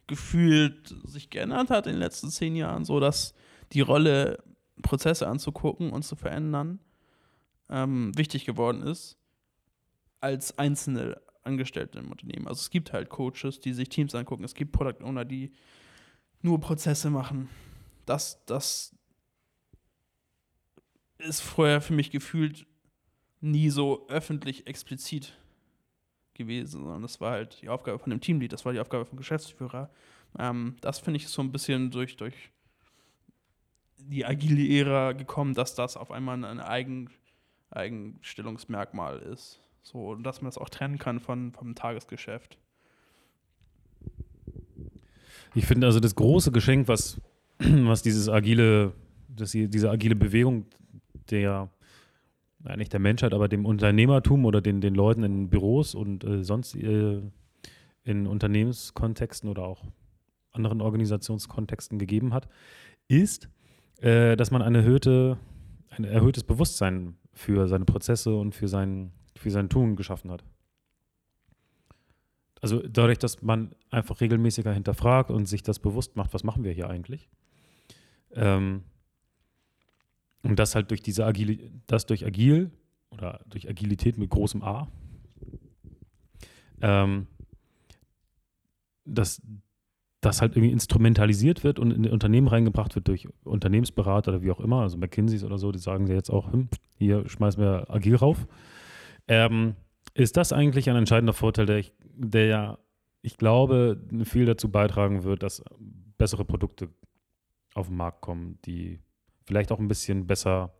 gefühlt 0.06 0.94
sich 1.04 1.30
geändert 1.30 1.70
hat 1.70 1.86
in 1.86 1.94
den 1.94 2.00
letzten 2.00 2.30
zehn 2.30 2.56
Jahren, 2.56 2.84
so 2.84 3.00
dass 3.00 3.34
die 3.72 3.80
Rolle, 3.80 4.42
Prozesse 4.82 5.28
anzugucken 5.28 5.90
und 5.90 6.02
zu 6.02 6.16
verändern, 6.16 6.80
ähm, 7.68 8.16
wichtig 8.16 8.44
geworden 8.44 8.82
ist, 8.82 9.16
als 10.20 10.58
einzelne 10.58 11.20
Angestellte 11.44 11.98
im 11.98 12.10
Unternehmen. 12.10 12.48
Also 12.48 12.60
es 12.60 12.70
gibt 12.70 12.92
halt 12.92 13.08
Coaches, 13.08 13.60
die 13.60 13.72
sich 13.72 13.88
Teams 13.88 14.14
angucken, 14.14 14.44
es 14.44 14.54
gibt 14.54 14.72
Product 14.72 15.04
Owner, 15.04 15.24
die 15.24 15.52
nur 16.42 16.60
Prozesse 16.60 17.10
machen. 17.10 17.48
Das, 18.06 18.44
das 18.46 18.94
ist 21.18 21.40
vorher 21.40 21.80
für 21.80 21.94
mich 21.94 22.10
gefühlt 22.10 22.66
nie 23.40 23.70
so 23.70 24.06
öffentlich 24.08 24.66
explizit 24.66 25.36
gewesen, 26.34 26.82
sondern 26.82 27.02
das 27.02 27.20
war 27.20 27.32
halt 27.32 27.60
die 27.62 27.68
Aufgabe 27.68 27.98
von 27.98 28.10
dem 28.10 28.20
Teamlead, 28.20 28.52
das 28.52 28.64
war 28.64 28.72
die 28.72 28.80
Aufgabe 28.80 29.04
vom 29.04 29.16
Geschäftsführer. 29.16 29.90
Ähm, 30.38 30.76
das 30.80 30.98
finde 30.98 31.18
ich 31.18 31.28
so 31.28 31.42
ein 31.42 31.52
bisschen 31.52 31.90
durch, 31.90 32.16
durch 32.16 32.50
die 33.98 34.24
agile 34.24 34.66
Ära 34.80 35.12
gekommen, 35.12 35.54
dass 35.54 35.74
das 35.74 35.96
auf 35.96 36.10
einmal 36.10 36.44
ein 36.44 36.60
Eigen, 36.60 37.10
Eigenstellungsmerkmal 37.70 39.20
ist. 39.20 39.60
So, 39.84 40.14
dass 40.14 40.40
man 40.40 40.48
das 40.48 40.58
auch 40.58 40.70
trennen 40.70 40.98
kann 40.98 41.20
von, 41.20 41.52
vom 41.52 41.74
Tagesgeschäft. 41.74 42.58
Ich 45.54 45.66
finde 45.66 45.86
also 45.86 46.00
das 46.00 46.14
große 46.14 46.50
Geschenk, 46.50 46.88
was, 46.88 47.20
was 47.58 48.02
dieses 48.02 48.28
agile, 48.28 48.94
das, 49.28 49.52
diese 49.52 49.90
agile 49.90 50.16
Bewegung 50.16 50.66
der, 51.30 51.70
ja, 52.64 52.76
nicht 52.76 52.94
der 52.94 53.00
Menschheit, 53.00 53.34
aber 53.34 53.46
dem 53.46 53.66
Unternehmertum 53.66 54.46
oder 54.46 54.62
den, 54.62 54.80
den 54.80 54.94
Leuten 54.94 55.22
in 55.22 55.50
Büros 55.50 55.94
und 55.94 56.24
äh, 56.24 56.42
sonst 56.42 56.74
äh, 56.74 57.20
in 58.04 58.26
Unternehmenskontexten 58.26 59.50
oder 59.50 59.64
auch 59.64 59.84
anderen 60.52 60.80
Organisationskontexten 60.80 61.98
gegeben 61.98 62.32
hat, 62.32 62.48
ist, 63.06 63.50
äh, 64.00 64.34
dass 64.36 64.50
man 64.50 64.62
eine 64.62 64.78
erhöhte, 64.78 65.38
ein 65.90 66.04
erhöhtes 66.04 66.42
Bewusstsein 66.42 67.16
für 67.32 67.68
seine 67.68 67.84
Prozesse 67.84 68.34
und 68.34 68.54
für 68.54 68.68
sein, 68.68 69.12
für 69.44 69.50
sein 69.50 69.68
Tun 69.68 69.94
geschaffen 69.94 70.30
hat. 70.30 70.42
Also 72.60 72.80
dadurch, 72.80 73.18
dass 73.18 73.42
man 73.42 73.74
einfach 73.90 74.22
regelmäßiger 74.22 74.72
hinterfragt 74.72 75.30
und 75.30 75.46
sich 75.46 75.62
das 75.62 75.78
bewusst 75.78 76.16
macht, 76.16 76.32
was 76.32 76.44
machen 76.44 76.64
wir 76.64 76.72
hier 76.72 76.88
eigentlich. 76.88 77.28
Ähm, 78.32 78.84
und 80.42 80.58
das 80.58 80.74
halt 80.74 80.90
durch 80.90 81.02
diese 81.02 81.26
Agile, 81.26 81.58
das 81.86 82.06
durch 82.06 82.24
Agil 82.24 82.70
oder 83.10 83.40
durch 83.46 83.68
Agilität 83.68 84.16
mit 84.16 84.30
großem 84.30 84.62
A, 84.62 84.88
ähm, 86.80 87.26
dass 89.04 89.42
das 90.22 90.40
halt 90.40 90.56
irgendwie 90.56 90.72
instrumentalisiert 90.72 91.64
wird 91.64 91.78
und 91.78 91.90
in 91.90 92.06
Unternehmen 92.06 92.48
reingebracht 92.48 92.94
wird 92.94 93.08
durch 93.08 93.28
Unternehmensberater 93.44 94.32
oder 94.32 94.42
wie 94.42 94.50
auch 94.50 94.60
immer, 94.60 94.80
also 94.80 94.96
McKinseys 94.96 95.44
oder 95.44 95.58
so, 95.58 95.70
die 95.70 95.78
sagen 95.78 96.06
ja 96.06 96.14
jetzt 96.14 96.30
auch, 96.30 96.50
hm, 96.50 96.68
hier 96.96 97.28
schmeißen 97.28 97.62
wir 97.62 97.90
agil 97.90 98.16
rauf. 98.16 98.46
Ähm, 99.28 99.76
ist 100.14 100.36
das 100.36 100.52
eigentlich 100.52 100.90
ein 100.90 100.96
entscheidender 100.96 101.32
Vorteil, 101.32 101.66
der, 101.66 101.78
ich, 101.78 101.92
der 102.14 102.46
ja, 102.46 102.78
ich 103.22 103.36
glaube, 103.36 104.00
viel 104.24 104.44
dazu 104.46 104.70
beitragen 104.70 105.24
wird, 105.24 105.42
dass 105.42 105.64
bessere 106.18 106.44
Produkte 106.44 106.90
auf 107.74 107.88
den 107.88 107.96
Markt 107.96 108.20
kommen, 108.20 108.58
die 108.64 109.00
vielleicht 109.44 109.72
auch 109.72 109.78
ein 109.78 109.88
bisschen 109.88 110.26
besser 110.26 110.72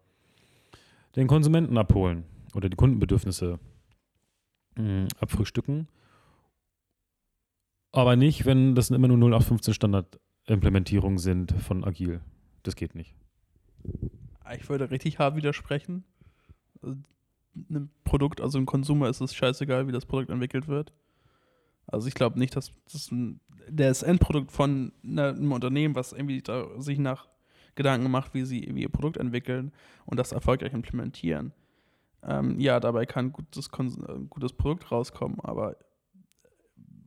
den 1.17 1.27
Konsumenten 1.27 1.79
abholen 1.79 2.25
oder 2.55 2.69
die 2.69 2.77
Kundenbedürfnisse 2.77 3.59
mh, 4.77 5.09
abfrühstücken 5.21 5.89
aber 7.95 8.17
nicht, 8.17 8.45
wenn 8.45 8.75
das 8.75 8.91
immer 8.91 9.07
nur 9.07 9.17
0815 9.19 9.73
Standard-Implementierungen 9.73 11.19
sind 11.19 11.53
von 11.53 11.85
Agil. 11.85 12.21
Das 12.65 12.75
geht 12.75 12.97
nicht. 12.97 13.15
Ich 14.57 14.69
würde 14.69 14.91
richtig 14.91 15.21
hart 15.21 15.37
widersprechen. 15.37 16.03
Ein 17.55 17.91
Produkt, 18.05 18.41
also 18.41 18.59
ein 18.59 18.67
Konsumer 18.67 19.09
ist 19.09 19.21
es 19.21 19.35
scheißegal, 19.35 19.87
wie 19.87 19.93
das 19.93 20.07
Produkt 20.07 20.31
entwickelt 20.31 20.69
wird. 20.69 20.93
Also 21.87 22.09
ich 22.09 22.15
glaube 22.15 22.39
nicht, 22.39 22.57
dass 22.57 22.73
das, 22.91 23.11
das 23.71 24.03
Endprodukt 24.03 24.51
von 24.51 24.93
einem 25.05 25.53
Unternehmen, 25.53 25.95
was 25.95 26.13
irgendwie 26.13 26.43
sich 26.79 26.99
nach 26.99 27.29
Gedanken 27.75 28.11
macht, 28.11 28.35
wie 28.35 28.45
sie 28.45 28.65
ihr 28.65 28.89
Produkt 28.89 29.17
entwickeln 29.17 29.73
und 30.07 30.19
das 30.19 30.33
erfolgreich 30.33 30.73
implementieren. 30.73 31.53
Ähm, 32.23 32.59
ja, 32.59 32.81
dabei 32.81 33.05
kann 33.05 33.33
gutes, 33.33 33.69
ein 33.79 34.29
gutes 34.31 34.53
Produkt 34.53 34.91
rauskommen, 34.91 35.41
aber 35.41 35.77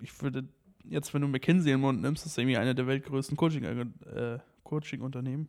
ich 0.01 0.21
würde 0.21 0.47
jetzt, 0.83 1.13
wenn 1.13 1.21
du 1.21 1.27
McKinsey 1.27 1.71
im 1.71 1.81
Mund 1.81 2.01
nimmst, 2.01 2.25
ist 2.25 2.37
irgendwie 2.37 2.57
einer 2.57 2.73
der 2.73 2.87
weltgrößten 2.87 3.35
Coaching, 3.35 3.63
äh, 3.63 4.39
Coaching-Unternehmen, 4.63 5.47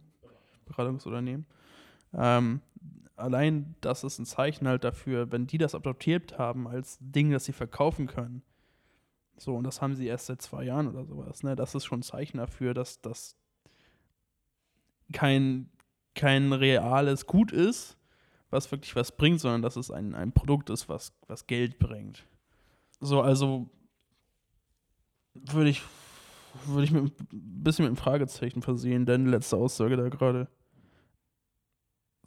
Beratungsunternehmen. 0.66 1.46
Ähm, 2.14 2.60
allein 3.16 3.74
das 3.80 4.04
ist 4.04 4.18
ein 4.18 4.26
Zeichen 4.26 4.66
halt 4.68 4.84
dafür, 4.84 5.30
wenn 5.32 5.46
die 5.46 5.58
das 5.58 5.74
adoptiert 5.74 6.38
haben 6.38 6.68
als 6.68 6.98
Ding, 7.00 7.30
das 7.30 7.44
sie 7.44 7.52
verkaufen 7.52 8.06
können. 8.06 8.42
So, 9.36 9.54
und 9.54 9.64
das 9.64 9.80
haben 9.80 9.94
sie 9.94 10.06
erst 10.06 10.26
seit 10.26 10.42
zwei 10.42 10.64
Jahren 10.64 10.88
oder 10.88 11.04
sowas. 11.04 11.42
Ne? 11.42 11.54
Das 11.54 11.74
ist 11.74 11.84
schon 11.84 12.00
ein 12.00 12.02
Zeichen 12.02 12.38
dafür, 12.38 12.74
dass 12.74 13.00
das 13.00 13.36
kein, 15.12 15.70
kein 16.14 16.52
reales 16.52 17.26
Gut 17.26 17.52
ist, 17.52 17.96
was 18.50 18.70
wirklich 18.72 18.96
was 18.96 19.16
bringt, 19.16 19.40
sondern 19.40 19.62
dass 19.62 19.76
es 19.76 19.90
ein, 19.90 20.14
ein 20.14 20.32
Produkt 20.32 20.70
ist, 20.70 20.88
was, 20.88 21.12
was 21.28 21.46
Geld 21.46 21.78
bringt. 21.78 22.26
So, 23.00 23.20
also 23.20 23.68
würde 25.34 25.70
ich, 25.70 25.82
würde 26.66 26.84
ich 26.84 26.90
mit 26.90 27.04
ein 27.32 27.62
bisschen 27.62 27.84
mit 27.84 27.90
einem 27.90 27.96
Fragezeichen 27.96 28.62
versehen, 28.62 29.06
deine 29.06 29.30
letzte 29.30 29.56
Aussage 29.56 29.96
da 29.96 30.08
gerade. 30.08 30.48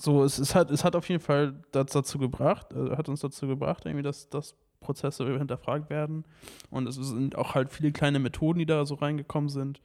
So, 0.02 0.24
es, 0.24 0.40
es, 0.40 0.56
hat, 0.56 0.72
es 0.72 0.84
hat 0.84 0.96
auf 0.96 1.08
jeden 1.10 1.22
Fall 1.22 1.62
dazu 1.72 2.18
gebracht, 2.18 2.74
äh, 2.74 2.98
hat 2.98 3.08
uns 3.08 3.20
dazu 3.20 3.48
gebracht, 3.48 3.86
irgendwie, 3.86 4.02
dass, 4.02 4.30
dass 4.30 4.56
Prozesse 4.80 5.38
hinterfragt 5.38 5.92
werden. 5.92 6.26
Und 6.72 6.88
es 6.88 6.96
sind 6.96 7.36
auch 7.36 7.54
halt 7.54 7.72
viele 7.72 7.92
kleine 7.92 8.18
Methoden, 8.18 8.58
die 8.58 8.66
da 8.66 8.84
so 8.86 8.96
reingekommen 8.96 9.50
sind, 9.50 9.80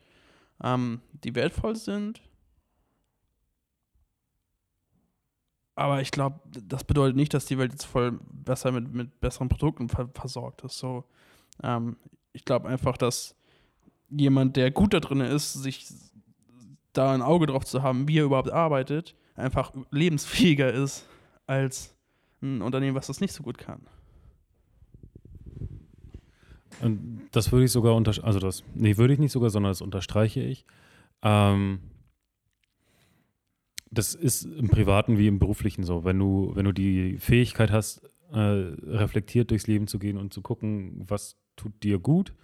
ähm, 0.64 1.02
die 1.12 1.34
wertvoll 1.34 1.76
sind. 1.76 2.22
Aber 5.74 6.00
ich 6.00 6.10
glaube, 6.10 6.40
das 6.66 6.84
bedeutet 6.84 7.16
nicht, 7.16 7.34
dass 7.34 7.44
die 7.44 7.58
Welt 7.58 7.72
jetzt 7.72 7.84
voll 7.84 8.18
besser 8.32 8.72
mit, 8.72 8.94
mit 8.94 9.20
besseren 9.20 9.50
Produkten 9.50 9.90
versorgt 9.90 10.62
ist. 10.62 10.78
So, 10.78 11.04
ähm, 11.62 11.98
ich 12.32 12.46
glaube 12.46 12.68
einfach, 12.68 12.96
dass 12.96 13.36
jemand, 14.08 14.56
der 14.56 14.70
gut 14.70 14.94
da 14.94 15.00
drin 15.00 15.20
ist, 15.20 15.52
sich 15.52 15.86
da 16.96 17.12
ein 17.12 17.22
Auge 17.22 17.46
drauf 17.46 17.64
zu 17.64 17.82
haben, 17.82 18.08
wie 18.08 18.18
er 18.18 18.24
überhaupt 18.24 18.50
arbeitet, 18.50 19.14
einfach 19.34 19.72
lebensfähiger 19.90 20.72
ist 20.72 21.08
als 21.46 21.94
ein 22.42 22.62
Unternehmen, 22.62 22.96
was 22.96 23.06
das 23.06 23.20
nicht 23.20 23.32
so 23.32 23.42
gut 23.42 23.58
kann. 23.58 23.80
Und 26.82 27.28
das 27.32 27.52
würde 27.52 27.64
ich 27.64 27.72
sogar 27.72 27.94
unter, 27.94 28.12
also 28.24 28.38
das, 28.38 28.62
nee, 28.74 28.96
würde 28.96 29.14
ich 29.14 29.18
nicht 29.18 29.32
sogar, 29.32 29.50
sondern 29.50 29.70
das 29.70 29.80
unterstreiche 29.80 30.40
ich. 30.40 30.66
Ähm, 31.22 31.80
das 33.90 34.14
ist 34.14 34.44
im 34.44 34.68
Privaten 34.68 35.16
wie 35.16 35.26
im 35.26 35.38
Beruflichen 35.38 35.84
so. 35.84 36.04
Wenn 36.04 36.18
du, 36.18 36.52
wenn 36.54 36.66
du 36.66 36.72
die 36.72 37.18
Fähigkeit 37.18 37.70
hast, 37.70 38.02
äh, 38.30 38.38
reflektiert 38.38 39.50
durchs 39.50 39.66
Leben 39.66 39.86
zu 39.86 39.98
gehen 39.98 40.18
und 40.18 40.34
zu 40.34 40.42
gucken, 40.42 41.04
was 41.06 41.36
tut 41.56 41.82
dir 41.82 41.98
gut 41.98 42.34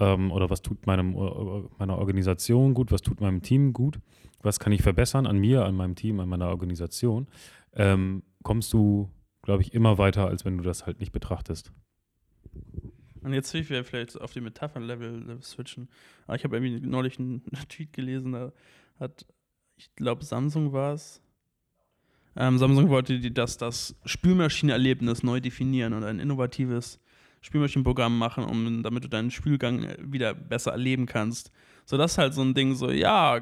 ähm, 0.00 0.32
oder 0.32 0.50
was 0.50 0.62
tut 0.62 0.86
meinem, 0.86 1.12
meiner 1.78 1.98
Organisation 1.98 2.74
gut, 2.74 2.90
was 2.90 3.02
tut 3.02 3.20
meinem 3.20 3.42
Team 3.42 3.72
gut, 3.72 4.00
was 4.42 4.58
kann 4.58 4.72
ich 4.72 4.82
verbessern 4.82 5.26
an 5.26 5.38
mir, 5.38 5.64
an 5.64 5.76
meinem 5.76 5.94
Team, 5.94 6.18
an 6.18 6.28
meiner 6.28 6.48
Organisation, 6.48 7.28
ähm, 7.74 8.22
kommst 8.42 8.72
du, 8.72 9.10
glaube 9.42 9.62
ich, 9.62 9.74
immer 9.74 9.98
weiter, 9.98 10.26
als 10.26 10.44
wenn 10.44 10.56
du 10.56 10.64
das 10.64 10.86
halt 10.86 10.98
nicht 10.98 11.12
betrachtest. 11.12 11.72
Und 13.22 13.34
jetzt 13.34 13.52
will 13.52 13.60
ich 13.60 13.66
vielleicht 13.66 14.18
auf 14.18 14.32
die 14.32 14.40
Metaphern-Level 14.40 15.38
switchen. 15.42 15.90
Aber 16.26 16.36
ich 16.36 16.44
habe 16.44 16.56
irgendwie 16.56 16.86
neulich 16.86 17.18
einen 17.18 17.42
Tweet 17.68 17.92
gelesen, 17.92 18.32
da 18.32 18.52
hat, 18.98 19.26
ich 19.76 19.94
glaube, 19.94 20.24
Samsung 20.24 20.72
war 20.72 20.94
es. 20.94 21.20
Ähm, 22.36 22.56
Samsung 22.56 22.88
wollte 22.88 23.18
die, 23.18 23.34
das, 23.34 23.58
das 23.58 23.94
Spülmaschinenerlebnis 24.06 25.22
neu 25.22 25.40
definieren 25.40 25.92
und 25.92 26.04
ein 26.04 26.20
innovatives 26.20 26.98
Spielmaschinenprogramm 27.40 28.18
machen, 28.18 28.44
um, 28.44 28.82
damit 28.82 29.04
du 29.04 29.08
deinen 29.08 29.30
Spielgang 29.30 29.84
äh, 29.84 29.96
wieder 30.00 30.34
besser 30.34 30.72
erleben 30.72 31.06
kannst. 31.06 31.50
So, 31.86 31.96
das 31.96 32.12
ist 32.12 32.18
halt 32.18 32.34
so 32.34 32.42
ein 32.42 32.54
Ding, 32.54 32.74
so, 32.74 32.90
ja, 32.90 33.40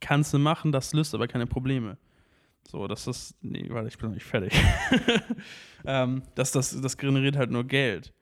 kannst 0.00 0.34
du 0.34 0.38
machen, 0.38 0.72
das 0.72 0.92
löst 0.92 1.14
aber 1.14 1.28
keine 1.28 1.46
Probleme. 1.46 1.96
So, 2.66 2.88
das 2.88 3.06
ist, 3.06 3.36
nee, 3.42 3.66
warte, 3.70 3.88
ich 3.88 3.98
bin 3.98 4.08
noch 4.08 4.14
nicht 4.14 4.26
fertig. 4.26 4.52
ähm, 5.84 6.22
das, 6.34 6.50
das, 6.52 6.80
das 6.80 6.96
generiert 6.96 7.36
halt 7.36 7.50
nur 7.50 7.64
Geld. 7.64 8.12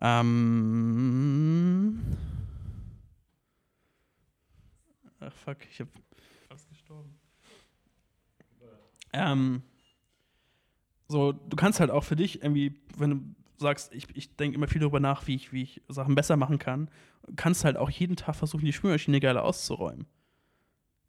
Ähm, 0.00 0.40
ach, 5.20 5.32
fuck, 5.32 5.58
ich 5.70 5.80
hab 5.80 5.88
fast 6.48 6.68
gestorben. 6.70 7.14
Ähm, 9.12 9.62
so, 11.08 11.32
du 11.32 11.56
kannst 11.56 11.80
halt 11.80 11.90
auch 11.90 12.04
für 12.04 12.16
dich 12.16 12.42
irgendwie, 12.42 12.80
wenn 12.96 13.10
du 13.10 13.20
sagst, 13.60 13.94
ich, 13.94 14.06
ich 14.14 14.36
denke 14.36 14.56
immer 14.56 14.68
viel 14.68 14.80
darüber 14.80 15.00
nach, 15.00 15.26
wie 15.26 15.34
ich, 15.34 15.52
wie 15.52 15.62
ich 15.62 15.82
Sachen 15.88 16.14
besser 16.14 16.36
machen 16.36 16.58
kann, 16.58 16.90
kannst 17.36 17.64
halt 17.64 17.76
auch 17.76 17.90
jeden 17.90 18.16
Tag 18.16 18.34
versuchen, 18.36 18.64
die 18.64 18.72
Spülmaschine 18.72 19.20
geiler 19.20 19.44
auszuräumen. 19.44 20.06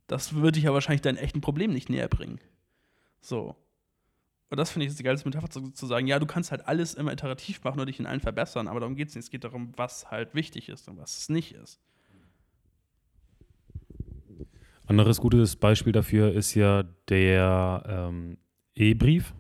Das 0.07 0.33
würde 0.33 0.53
dich 0.53 0.65
ja 0.65 0.73
wahrscheinlich 0.73 1.01
dein 1.01 1.17
echten 1.17 1.41
Problem 1.41 1.71
nicht 1.71 1.89
näher 1.89 2.09
bringen. 2.09 2.39
So. 3.21 3.55
Und 4.49 4.57
das 4.57 4.69
finde 4.69 4.85
ich 4.85 4.95
die 4.95 5.03
geilste 5.03 5.27
Metapher 5.27 5.49
zu, 5.49 5.71
zu, 5.71 5.85
sagen, 5.85 6.07
ja, 6.07 6.19
du 6.19 6.25
kannst 6.25 6.51
halt 6.51 6.67
alles 6.67 6.93
immer 6.93 7.13
iterativ 7.13 7.63
machen 7.63 7.79
und 7.79 7.87
dich 7.87 7.99
in 7.99 8.05
allen 8.05 8.19
verbessern, 8.19 8.67
aber 8.67 8.81
darum 8.81 8.95
geht 8.95 9.07
es 9.07 9.15
nicht. 9.15 9.23
Es 9.23 9.31
geht 9.31 9.45
darum, 9.45 9.71
was 9.77 10.11
halt 10.11 10.35
wichtig 10.35 10.67
ist 10.67 10.89
und 10.89 10.97
was 10.97 11.17
es 11.17 11.29
nicht 11.29 11.53
ist. 11.53 11.79
Anderes 14.85 15.21
gutes 15.21 15.55
Beispiel 15.55 15.93
dafür 15.93 16.33
ist 16.33 16.53
ja 16.53 16.83
der 17.07 17.83
ähm, 17.87 18.37
E-Brief 18.75 19.33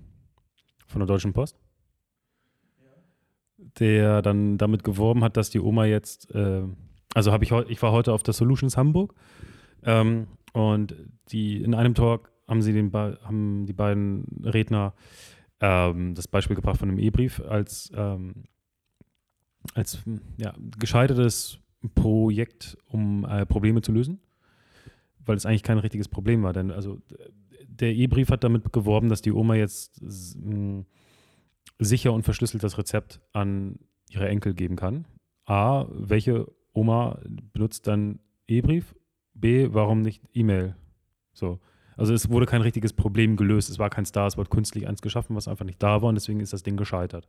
von 0.87 0.99
der 0.99 1.07
Deutschen 1.07 1.33
Post, 1.33 1.59
der 3.79 4.21
dann 4.21 4.57
damit 4.57 4.83
geworben 4.83 5.23
hat, 5.23 5.37
dass 5.37 5.49
die 5.49 5.59
Oma 5.59 5.85
jetzt, 5.85 6.33
äh, 6.33 6.63
also 7.13 7.31
habe 7.31 7.43
ich 7.43 7.51
ich 7.51 7.81
war 7.81 7.91
heute 7.91 8.13
auf 8.13 8.23
der 8.23 8.33
Solutions 8.33 8.77
Hamburg 8.77 9.13
ähm, 9.83 10.27
und 10.53 10.95
die 11.31 11.61
in 11.61 11.73
einem 11.73 11.95
Talk 11.95 12.31
haben 12.47 12.61
sie 12.61 12.73
den 12.73 12.91
haben 12.93 13.65
die 13.65 13.73
beiden 13.73 14.25
Redner 14.43 14.93
ähm, 15.59 16.15
das 16.15 16.27
Beispiel 16.27 16.55
gebracht 16.55 16.77
von 16.77 16.89
einem 16.89 16.99
E-Brief 16.99 17.41
als 17.41 17.91
ähm, 17.95 18.43
als 19.75 20.03
ja, 20.37 20.53
gescheitertes 20.79 21.59
Projekt, 21.95 22.77
um 22.87 23.25
äh, 23.25 23.45
Probleme 23.45 23.81
zu 23.81 23.91
lösen 23.91 24.19
weil 25.25 25.37
es 25.37 25.45
eigentlich 25.45 25.63
kein 25.63 25.77
richtiges 25.77 26.07
Problem 26.07 26.43
war. 26.43 26.53
Denn 26.53 26.71
also 26.71 26.99
der 27.67 27.93
E-Brief 27.93 28.29
hat 28.29 28.43
damit 28.43 28.71
geworben, 28.73 29.09
dass 29.09 29.21
die 29.21 29.31
Oma 29.31 29.55
jetzt 29.55 30.01
sicher 31.81 32.13
und 32.13 32.23
verschlüsselt 32.23 32.63
das 32.63 32.77
Rezept 32.77 33.19
an 33.33 33.79
ihre 34.09 34.27
Enkel 34.29 34.53
geben 34.53 34.75
kann. 34.75 35.05
A, 35.45 35.85
welche 35.89 36.47
Oma 36.73 37.19
benutzt 37.53 37.87
dann 37.87 38.19
E-Brief? 38.47 38.95
B, 39.33 39.69
warum 39.71 40.01
nicht 40.01 40.21
E-Mail? 40.33 40.75
So. 41.33 41.59
Also 41.97 42.13
es 42.13 42.29
wurde 42.29 42.45
kein 42.45 42.61
richtiges 42.61 42.93
Problem 42.93 43.35
gelöst. 43.35 43.69
Es 43.69 43.79
war 43.79 43.89
kein 43.89 44.05
Star, 44.05 44.27
es 44.27 44.37
wurde 44.37 44.49
künstlich 44.49 44.87
eins 44.87 45.01
geschaffen, 45.01 45.35
was 45.35 45.47
einfach 45.47 45.65
nicht 45.65 45.81
da 45.81 46.01
war 46.01 46.09
und 46.09 46.15
deswegen 46.15 46.39
ist 46.39 46.53
das 46.53 46.63
Ding 46.63 46.77
gescheitert. 46.77 47.27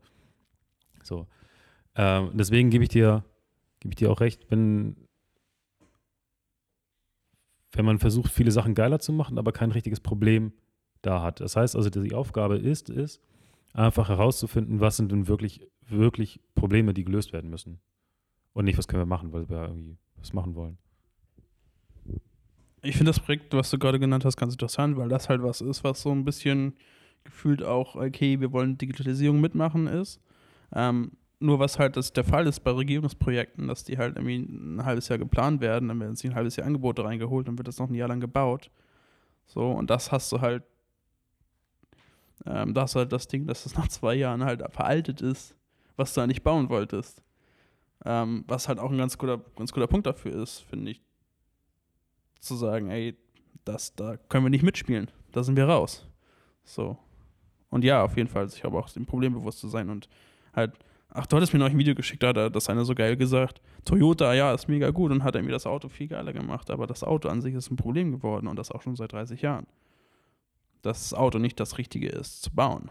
So. 1.03 1.27
Ähm, 1.95 2.31
deswegen 2.35 2.71
gebe 2.71 2.85
ich 2.85 2.91
dir, 2.91 3.25
gebe 3.81 3.93
ich 3.93 3.97
dir 3.97 4.11
auch 4.11 4.21
recht, 4.21 4.47
wenn 4.51 4.97
wenn 7.75 7.87
man 7.87 7.99
versucht, 7.99 8.31
viele 8.31 8.51
Sachen 8.51 8.75
geiler 8.75 8.99
zu 8.99 9.13
machen, 9.13 9.39
aber 9.39 9.53
kein 9.53 9.73
richtiges 9.73 10.01
Problem 10.01 10.53
da 11.01 11.23
hat. 11.23 11.41
Das 11.41 11.57
heißt 11.57 11.75
also, 11.75 11.89
die 11.89 12.13
Aufgabe 12.13 12.59
ist, 12.59 12.91
ist, 12.91 13.21
einfach 13.73 14.09
herauszufinden, 14.09 14.81
was 14.81 14.97
sind 14.97 15.13
denn 15.13 15.29
wirklich, 15.29 15.67
wirklich 15.87 16.41
Probleme, 16.55 16.95
die 16.95 17.05
gelöst 17.05 17.33
werden 17.33 17.51
müssen. 17.51 17.81
Und 18.53 18.67
nicht, 18.67 18.79
was 18.79 18.89
können 18.89 19.03
wir 19.03 19.07
machen, 19.07 19.33
weil 19.33 19.49
wir 19.49 19.63
irgendwie 19.63 19.99
was 20.17 20.33
machen 20.33 20.55
wollen. 20.55 20.79
Ich 22.83 22.97
finde 22.97 23.11
das 23.11 23.21
Projekt, 23.21 23.55
was 23.55 23.71
du 23.71 23.79
gerade 23.79 24.01
genannt 24.01 24.25
hast, 24.25 24.37
ganz 24.37 24.55
interessant, 24.55 24.97
weil 24.97 25.09
das 25.09 25.29
halt 25.29 25.43
was 25.43 25.61
ist, 25.61 25.85
was 25.85 26.03
so 26.03 26.11
ein 26.11 26.25
bisschen 26.25 26.75
gefühlt 27.25 27.63
auch, 27.63 27.95
okay, 27.95 28.41
wir 28.41 28.53
wollen 28.53 28.77
Digitalisierung 28.77 29.41
mitmachen 29.41 29.87
ist. 29.87 30.21
Ähm, 30.75 31.13
nur 31.39 31.59
was 31.59 31.79
halt 31.79 31.97
das 31.97 32.13
der 32.13 32.25
Fall 32.25 32.47
ist 32.47 32.61
bei 32.61 32.71
Regierungsprojekten, 32.71 33.69
dass 33.69 33.85
die 33.85 33.99
halt 33.99 34.17
irgendwie 34.17 34.39
ein 34.39 34.85
halbes 34.85 35.09
Jahr 35.09 35.19
geplant 35.19 35.61
werden, 35.61 35.89
dann 35.89 36.01
werden 36.01 36.17
sie 36.17 36.29
ein 36.29 36.35
halbes 36.35 36.57
Jahr 36.57 36.67
Angebote 36.67 37.05
reingeholt, 37.05 37.49
dann 37.49 37.59
wird 37.59 37.69
das 37.69 37.79
noch 37.79 37.89
ein 37.89 37.95
Jahr 37.95 38.09
lang 38.09 38.21
gebaut. 38.21 38.71
So, 39.47 39.71
und 39.71 39.91
das 39.91 40.13
hast 40.13 40.31
du 40.33 40.41
halt, 40.41 40.63
ähm, 42.47 42.75
da 42.75 42.83
hast 42.83 42.95
du 42.95 43.01
halt 43.01 43.13
das 43.13 43.29
Ding, 43.29 43.47
dass 43.47 43.67
es 43.67 43.75
nach 43.77 43.89
zwei 43.89 44.15
Jahren 44.15 44.45
halt 44.45 44.63
veraltet 44.73 45.21
ist, 45.21 45.57
was 45.97 46.15
du 46.15 46.21
eigentlich 46.21 46.43
bauen 46.43 46.69
wolltest. 46.69 47.23
Ähm, 48.05 48.45
was 48.49 48.69
halt 48.69 48.79
auch 48.79 48.91
ein 48.91 48.99
ganz 48.99 49.17
guter, 49.17 49.39
ganz 49.57 49.73
guter 49.73 49.87
Punkt 49.87 50.07
dafür 50.07 50.35
ist, 50.43 50.61
finde 50.61 50.91
ich, 50.91 51.01
zu 52.41 52.57
sagen, 52.57 52.91
ey, 52.91 53.17
das, 53.65 53.95
da 53.95 54.17
können 54.17 54.45
wir 54.45 54.51
nicht 54.51 54.65
mitspielen, 54.65 55.09
da 55.31 55.45
sind 55.45 55.57
wir 55.57 55.69
raus. 55.69 56.09
So. 56.65 56.99
Und 57.71 57.85
ja, 57.85 58.03
auf 58.03 58.17
jeden 58.17 58.29
Fall, 58.29 58.47
ich 58.47 58.65
habe 58.65 58.77
auch 58.77 58.91
dem 58.91 59.07
Problem 59.07 59.35
bewusst 59.35 59.61
zu 59.61 59.69
sein 59.69 59.89
und 59.89 60.09
halt 60.53 60.73
Ach, 61.15 61.27
du 61.27 61.37
hattest 61.37 61.53
mir 61.53 61.59
noch 61.59 61.67
ein 61.67 61.77
Video 61.77 61.95
geschickt, 61.95 62.23
da 62.23 62.33
hat 62.33 62.57
das 62.57 62.71
einer 62.71 62.87
so 62.87 62.95
geil 62.95 63.17
gesagt. 63.17 63.61
Toyota, 63.85 64.33
ja, 64.33 64.55
ist 64.55 64.69
mega 64.69 64.91
gut 64.91 65.11
und 65.11 65.23
hat 65.23 65.35
irgendwie 65.35 65.53
das 65.53 65.67
Auto 65.67 65.91
viel 65.91 66.09
geiler 66.09 66.33
gemacht, 66.33 66.71
aber 66.71 66.87
das 66.87 67.05
Auto 67.05 67.29
an 67.29 67.43
sich 67.43 67.55
ist 67.55 67.71
ein 67.71 67.77
Problem 67.77 68.13
geworden 68.13 68.47
und 68.47 68.59
das 68.59 68.71
auch 68.71 68.81
schon 68.81 68.97
seit 68.97 69.13
30 69.13 69.43
Jahren. 69.43 69.67
Dass 70.83 71.09
das 71.09 71.15
Auto 71.15 71.39
nicht 71.39 71.59
das 71.61 71.79
Richtige 71.79 72.09
ist 72.09 72.43
zu 72.43 72.51
bauen. 72.53 72.91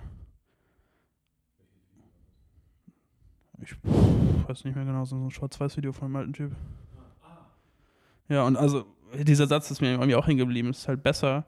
Ich 3.61 3.75
weiß 3.83 4.63
nicht 4.63 4.75
mehr 4.75 4.85
genau, 4.85 5.05
so 5.05 5.15
ein 5.15 5.29
Schwarz-Weiß-Video 5.29 5.93
von 5.93 6.05
einem 6.05 6.15
alten 6.15 6.33
Typ. 6.33 6.55
Ja, 8.27 8.45
und 8.47 8.55
also, 8.55 8.85
dieser 9.13 9.45
Satz 9.45 9.69
ist 9.71 9.81
mir 9.81 9.91
irgendwie 9.91 10.15
auch 10.15 10.25
hängen 10.25 10.39
geblieben. 10.39 10.69
Es 10.69 10.79
ist 10.79 10.87
halt 10.87 11.03
besser, 11.03 11.45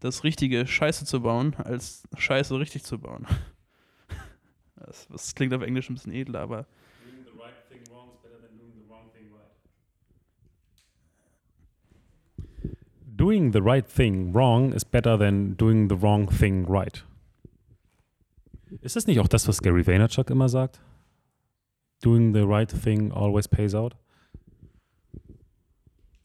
das 0.00 0.24
richtige 0.24 0.66
Scheiße 0.66 1.04
zu 1.04 1.20
bauen, 1.20 1.54
als 1.56 2.08
Scheiße 2.16 2.58
richtig 2.58 2.84
zu 2.84 2.98
bauen. 2.98 3.26
Das, 4.84 5.06
das 5.06 5.34
klingt 5.36 5.54
auf 5.54 5.62
Englisch 5.62 5.88
ein 5.88 5.94
bisschen 5.94 6.12
edler, 6.12 6.40
aber. 6.40 6.66
Doing 7.04 7.24
the 7.24 7.38
right 7.40 7.54
thing 7.70 7.82
wrong 7.88 8.10
is 8.10 8.18
better 8.20 8.40
than 8.40 8.58
doing 8.58 8.72
the 8.74 8.82
wrong 8.90 9.12
thing 9.12 9.30
right. 9.30 9.54
Doing 13.22 13.52
the 13.52 13.62
right 13.62 13.86
thing 13.86 14.32
wrong 14.34 14.72
is 14.72 14.84
better 14.84 15.16
than 15.16 15.54
doing 15.54 15.88
the 15.88 15.94
wrong 15.94 16.28
thing 16.28 16.66
right. 16.68 17.04
Ist 18.80 18.96
das 18.96 19.06
nicht 19.06 19.20
auch 19.20 19.28
das, 19.28 19.46
was 19.46 19.62
Gary 19.62 19.86
Vaynerchuk 19.86 20.28
immer 20.28 20.48
sagt? 20.48 20.80
Doing 22.02 22.34
the 22.34 22.42
right 22.42 22.68
thing 22.68 23.12
always 23.12 23.46
pays 23.46 23.76
out? 23.76 23.94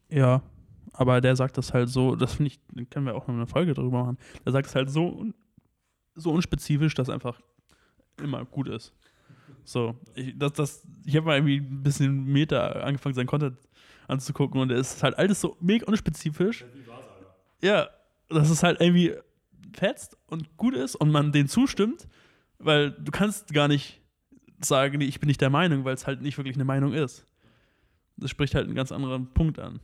Ja, 0.09 0.41
aber 0.91 1.21
der 1.21 1.35
sagt 1.35 1.59
das 1.59 1.71
halt 1.71 1.89
so, 1.89 2.15
das 2.15 2.33
finde 2.33 2.53
ich, 2.53 2.89
können 2.89 3.05
wir 3.05 3.13
auch 3.13 3.27
noch 3.27 3.35
eine 3.35 3.45
Folge 3.45 3.75
drüber 3.75 4.03
machen. 4.03 4.17
Der 4.43 4.53
sagt 4.53 4.65
es 4.65 4.73
halt 4.73 4.89
so, 4.89 5.23
so 6.15 6.31
unspezifisch, 6.31 6.95
dass 6.95 7.11
einfach 7.11 7.39
immer 8.23 8.43
gut 8.45 8.69
ist. 8.69 8.91
So, 9.63 9.93
ich, 10.15 10.35
das, 10.35 10.53
das, 10.53 10.87
ich 11.05 11.15
habe 11.15 11.27
mal 11.27 11.35
irgendwie 11.35 11.57
ein 11.57 11.83
bisschen 11.83 12.25
Meter 12.25 12.83
angefangen, 12.83 13.13
seinen 13.13 13.27
Content 13.27 13.59
anzugucken 14.07 14.59
und 14.61 14.71
es 14.71 14.95
ist 14.95 15.03
halt 15.03 15.15
alles 15.19 15.39
so 15.39 15.57
mega 15.59 15.85
unspezifisch. 15.85 16.65
Ja, 17.61 17.89
dass 18.29 18.49
es 18.49 18.63
halt 18.63 18.81
irgendwie 18.81 19.15
fetzt 19.73 20.17
und 20.27 20.57
gut 20.57 20.75
ist 20.75 20.95
und 20.95 21.11
man 21.11 21.31
denen 21.31 21.49
zustimmt, 21.49 22.07
weil 22.59 22.91
du 22.91 23.11
kannst 23.11 23.53
gar 23.53 23.67
nicht 23.67 24.01
sagen, 24.59 24.97
nee, 24.97 25.05
ich 25.05 25.19
bin 25.19 25.27
nicht 25.27 25.41
der 25.41 25.49
Meinung, 25.49 25.85
weil 25.85 25.93
es 25.93 26.07
halt 26.07 26.21
nicht 26.21 26.37
wirklich 26.37 26.55
eine 26.55 26.65
Meinung 26.65 26.93
ist. 26.93 27.25
Das 28.17 28.31
spricht 28.31 28.55
halt 28.55 28.65
einen 28.65 28.75
ganz 28.75 28.91
anderen 28.91 29.33
Punkt 29.33 29.59
an. 29.59 29.79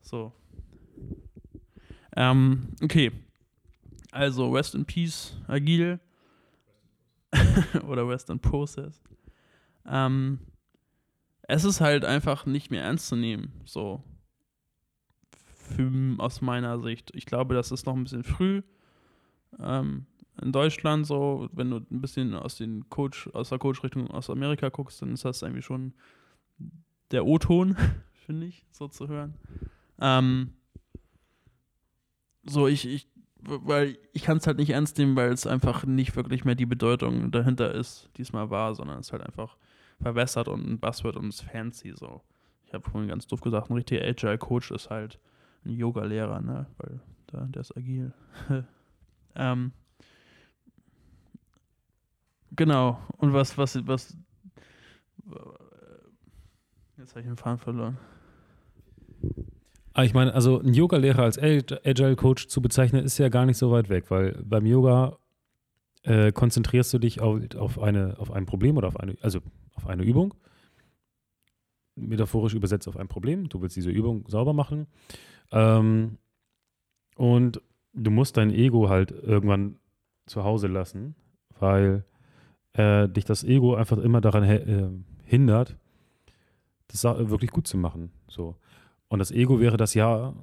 So. 0.00 0.32
Ähm, 2.16 2.68
okay. 2.82 3.12
Also, 4.10 4.50
Rest 4.50 4.74
in 4.74 4.84
Peace, 4.84 5.36
Agil. 5.46 6.00
oder 7.88 8.06
Western 8.06 8.40
Process. 8.40 9.02
Ähm, 9.86 10.38
es 11.42 11.64
ist 11.64 11.80
halt 11.80 12.04
einfach 12.04 12.46
nicht 12.46 12.70
mehr 12.70 12.82
ernst 12.84 13.08
zu 13.08 13.16
nehmen, 13.16 13.52
so. 13.64 14.02
Aus 16.18 16.40
meiner 16.40 16.78
Sicht. 16.80 17.10
Ich 17.14 17.26
glaube, 17.26 17.54
das 17.54 17.70
ist 17.70 17.86
noch 17.86 17.94
ein 17.94 18.04
bisschen 18.04 18.24
früh. 18.24 18.62
Ähm, 19.58 20.06
in 20.40 20.52
Deutschland 20.52 21.06
so, 21.06 21.48
wenn 21.52 21.70
du 21.70 21.76
ein 21.76 22.00
bisschen 22.00 22.34
aus 22.34 22.56
den 22.56 22.88
Coach, 22.88 23.28
aus 23.32 23.50
der 23.50 23.58
Coach-Richtung 23.58 24.10
aus 24.10 24.30
Amerika 24.30 24.68
guckst, 24.68 25.02
dann 25.02 25.12
ist 25.12 25.24
das 25.24 25.42
irgendwie 25.42 25.62
schon 25.62 25.92
der 27.10 27.26
O-Ton, 27.26 27.76
finde 28.12 28.46
ich, 28.46 28.64
so 28.70 28.88
zu 28.88 29.08
hören. 29.08 29.34
Ähm, 30.00 30.52
so, 32.44 32.66
ich, 32.66 32.88
ich 32.88 33.08
weil 33.44 33.98
ich 34.12 34.22
kann 34.22 34.36
es 34.38 34.46
halt 34.46 34.58
nicht 34.58 34.70
ernst 34.70 34.98
nehmen, 34.98 35.16
weil 35.16 35.32
es 35.32 35.46
einfach 35.46 35.84
nicht 35.84 36.14
wirklich 36.16 36.44
mehr 36.44 36.54
die 36.54 36.66
Bedeutung 36.66 37.30
dahinter 37.30 37.74
ist, 37.74 38.08
die 38.16 38.22
es 38.22 38.32
mal 38.32 38.50
war, 38.50 38.74
sondern 38.74 39.00
es 39.00 39.12
halt 39.12 39.22
einfach 39.22 39.56
verbessert 40.00 40.48
und 40.48 40.66
ein 40.66 40.78
Buzzword 40.78 41.16
und 41.16 41.28
es 41.28 41.40
fancy 41.40 41.92
so. 41.94 42.22
Ich 42.66 42.74
habe 42.74 42.88
vorhin 42.88 43.08
ganz 43.08 43.26
doof 43.26 43.40
gesagt, 43.40 43.70
ein 43.70 43.74
richtiger 43.74 44.04
Agile 44.04 44.38
Coach 44.38 44.70
ist 44.70 44.90
halt 44.90 45.18
ein 45.64 45.70
Yoga-Lehrer, 45.70 46.40
ne, 46.40 46.66
weil 46.78 47.00
der, 47.32 47.46
der 47.46 47.60
ist 47.60 47.76
agil. 47.76 48.12
ähm, 49.34 49.72
genau. 52.52 52.98
Und 53.18 53.32
was, 53.32 53.56
was, 53.58 53.86
was, 53.86 54.16
jetzt 56.96 57.10
habe 57.10 57.20
ich 57.20 57.26
den 57.26 57.36
Faden 57.36 57.58
verloren. 57.58 57.98
Ah, 59.94 60.04
ich 60.04 60.14
meine, 60.14 60.32
also 60.34 60.60
ein 60.60 60.72
Yoga-Lehrer 60.72 61.22
als 61.22 61.38
Agile-Coach 61.38 62.48
zu 62.48 62.62
bezeichnen, 62.62 63.04
ist 63.04 63.18
ja 63.18 63.28
gar 63.28 63.44
nicht 63.44 63.58
so 63.58 63.70
weit 63.70 63.88
weg, 63.90 64.10
weil 64.10 64.42
beim 64.42 64.64
Yoga 64.64 65.18
äh, 66.04 66.32
konzentrierst 66.32 66.92
du 66.94 66.98
dich 66.98 67.20
auf, 67.20 67.40
auf, 67.56 67.78
eine, 67.78 68.18
auf 68.18 68.30
ein 68.30 68.46
Problem 68.46 68.76
oder 68.76 68.88
auf 68.88 68.98
eine, 68.98 69.16
also 69.20 69.40
auf 69.74 69.86
eine 69.86 70.02
Übung. 70.02 70.34
Metaphorisch 71.94 72.54
übersetzt 72.54 72.88
auf 72.88 72.96
ein 72.96 73.08
Problem. 73.08 73.48
Du 73.50 73.60
willst 73.60 73.76
diese 73.76 73.90
Übung 73.90 74.24
sauber 74.28 74.54
machen. 74.54 74.86
Ähm, 75.52 76.18
und 77.16 77.60
du 77.92 78.10
musst 78.10 78.36
dein 78.36 78.50
Ego 78.50 78.88
halt 78.88 79.10
irgendwann 79.10 79.76
zu 80.26 80.44
Hause 80.44 80.66
lassen, 80.66 81.14
weil 81.58 82.04
äh, 82.72 83.08
dich 83.08 83.24
das 83.24 83.44
Ego 83.44 83.74
einfach 83.74 83.98
immer 83.98 84.20
daran 84.20 84.44
äh, 84.44 84.88
hindert, 85.24 85.76
das 86.88 87.04
wirklich 87.04 87.50
gut 87.50 87.66
zu 87.66 87.76
machen. 87.76 88.10
So. 88.28 88.56
Und 89.08 89.18
das 89.18 89.30
Ego 89.30 89.60
wäre 89.60 89.76
das 89.76 89.94
Ja. 89.94 90.34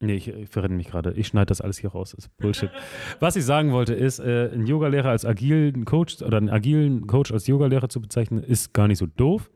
Nee, 0.00 0.16
ich, 0.16 0.28
ich 0.28 0.48
verrenne 0.50 0.74
mich 0.74 0.88
gerade. 0.88 1.12
Ich 1.12 1.28
schneide 1.28 1.46
das 1.46 1.60
alles 1.60 1.78
hier 1.78 1.90
raus. 1.90 2.10
Das 2.10 2.26
ist 2.26 2.36
Bullshit. 2.36 2.68
Was 3.20 3.36
ich 3.36 3.44
sagen 3.44 3.72
wollte, 3.72 3.94
ist, 3.94 4.18
äh, 4.18 4.50
einen 4.52 4.66
Yogalehrer 4.66 5.10
als 5.10 5.24
agilen 5.24 5.84
Coach 5.84 6.20
oder 6.20 6.36
einen 6.36 6.50
agilen 6.50 7.06
Coach 7.06 7.32
als 7.32 7.46
Yogalehrer 7.46 7.88
zu 7.88 8.00
bezeichnen, 8.00 8.42
ist 8.42 8.74
gar 8.74 8.88
nicht 8.88 8.98
so 8.98 9.06
doof. 9.06 9.50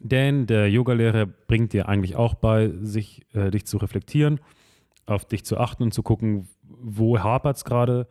Denn 0.00 0.46
der 0.46 0.70
Yogalehrer 0.70 1.26
bringt 1.26 1.72
dir 1.72 1.88
eigentlich 1.88 2.16
auch 2.16 2.34
bei, 2.34 2.70
sich, 2.80 3.26
äh, 3.32 3.50
dich 3.50 3.66
zu 3.66 3.78
reflektieren, 3.78 4.40
auf 5.06 5.24
dich 5.24 5.44
zu 5.44 5.58
achten 5.58 5.82
und 5.82 5.94
zu 5.94 6.02
gucken, 6.02 6.48
wo 6.62 7.18
hapert 7.18 7.56
es 7.56 7.64
gerade, 7.64 8.06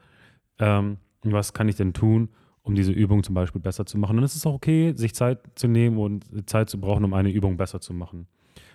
ähm, 0.60 0.98
was 1.24 1.54
kann 1.54 1.70
ich 1.70 1.76
denn 1.76 1.94
tun, 1.94 2.30
um 2.62 2.76
diese 2.76 2.92
Übung 2.92 3.24
zum 3.24 3.36
Beispiel 3.36 3.62
besser 3.62 3.86
zu 3.86 3.98
machen. 3.98 4.18
Und 4.18 4.24
es 4.24 4.36
ist 4.36 4.46
auch 4.46 4.54
okay, 4.54 4.94
sich 4.96 5.14
Zeit 5.16 5.40
zu 5.56 5.68
nehmen 5.68 5.98
und 5.98 6.50
Zeit 6.50 6.70
zu 6.70 6.80
brauchen, 6.80 7.04
um 7.06 7.14
eine 7.14 7.30
Übung 7.30 7.58
besser 7.58 7.80
zu 7.80 7.94
machen. 7.94 8.28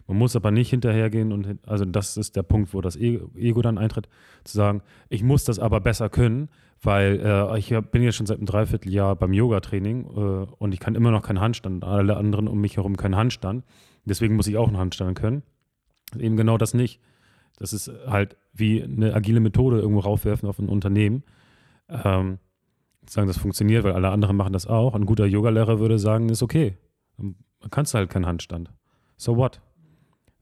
Man 0.06 0.18
muss 0.18 0.36
aber 0.36 0.50
nicht 0.50 0.70
hinterhergehen 0.70 1.32
und, 1.32 1.58
also 1.66 1.84
das 1.84 2.16
ist 2.16 2.36
der 2.36 2.42
Punkt, 2.42 2.74
wo 2.74 2.80
das 2.80 2.96
e-, 2.96 3.20
Ego 3.36 3.62
dann 3.62 3.78
eintritt, 3.78 4.08
zu 4.44 4.56
sagen, 4.56 4.82
ich 5.08 5.22
muss 5.22 5.44
das 5.44 5.58
aber 5.58 5.80
besser 5.80 6.08
können, 6.08 6.48
weil 6.82 7.20
äh, 7.20 7.58
ich 7.58 7.74
bin 7.90 8.02
jetzt 8.02 8.16
schon 8.16 8.26
seit 8.26 8.38
einem 8.38 8.46
Dreivierteljahr 8.46 9.16
beim 9.16 9.32
Yoga-Training 9.32 10.04
äh, 10.04 10.52
und 10.58 10.74
ich 10.74 10.80
kann 10.80 10.94
immer 10.94 11.10
noch 11.10 11.22
keinen 11.22 11.40
Handstand. 11.40 11.84
Alle 11.84 12.16
anderen 12.16 12.48
um 12.48 12.60
mich 12.60 12.76
herum 12.76 12.96
können 12.96 13.16
Handstand. 13.16 13.64
Deswegen 14.04 14.34
muss 14.34 14.48
ich 14.48 14.56
auch 14.56 14.66
einen 14.66 14.78
Handstand 14.78 15.16
können. 15.16 15.42
Eben 16.18 16.36
genau 16.36 16.58
das 16.58 16.74
nicht. 16.74 17.00
Das 17.56 17.72
ist 17.72 17.90
halt 18.06 18.36
wie 18.52 18.82
eine 18.82 19.14
agile 19.14 19.40
Methode 19.40 19.78
irgendwo 19.78 20.00
raufwerfen 20.00 20.48
auf 20.48 20.58
ein 20.58 20.68
Unternehmen. 20.68 21.22
Ähm, 21.88 22.38
sagen, 23.08 23.28
das 23.28 23.38
funktioniert, 23.38 23.84
weil 23.84 23.92
alle 23.92 24.10
anderen 24.10 24.36
machen 24.36 24.52
das 24.52 24.66
auch. 24.66 24.94
Ein 24.94 25.06
guter 25.06 25.26
Yogalehrer 25.26 25.78
würde 25.78 25.98
sagen, 25.98 26.28
ist 26.28 26.42
okay. 26.42 26.76
Dann 27.16 27.36
kannst 27.70 27.94
du 27.94 27.98
halt 27.98 28.10
keinen 28.10 28.26
Handstand. 28.26 28.70
So 29.16 29.36
what? 29.36 29.60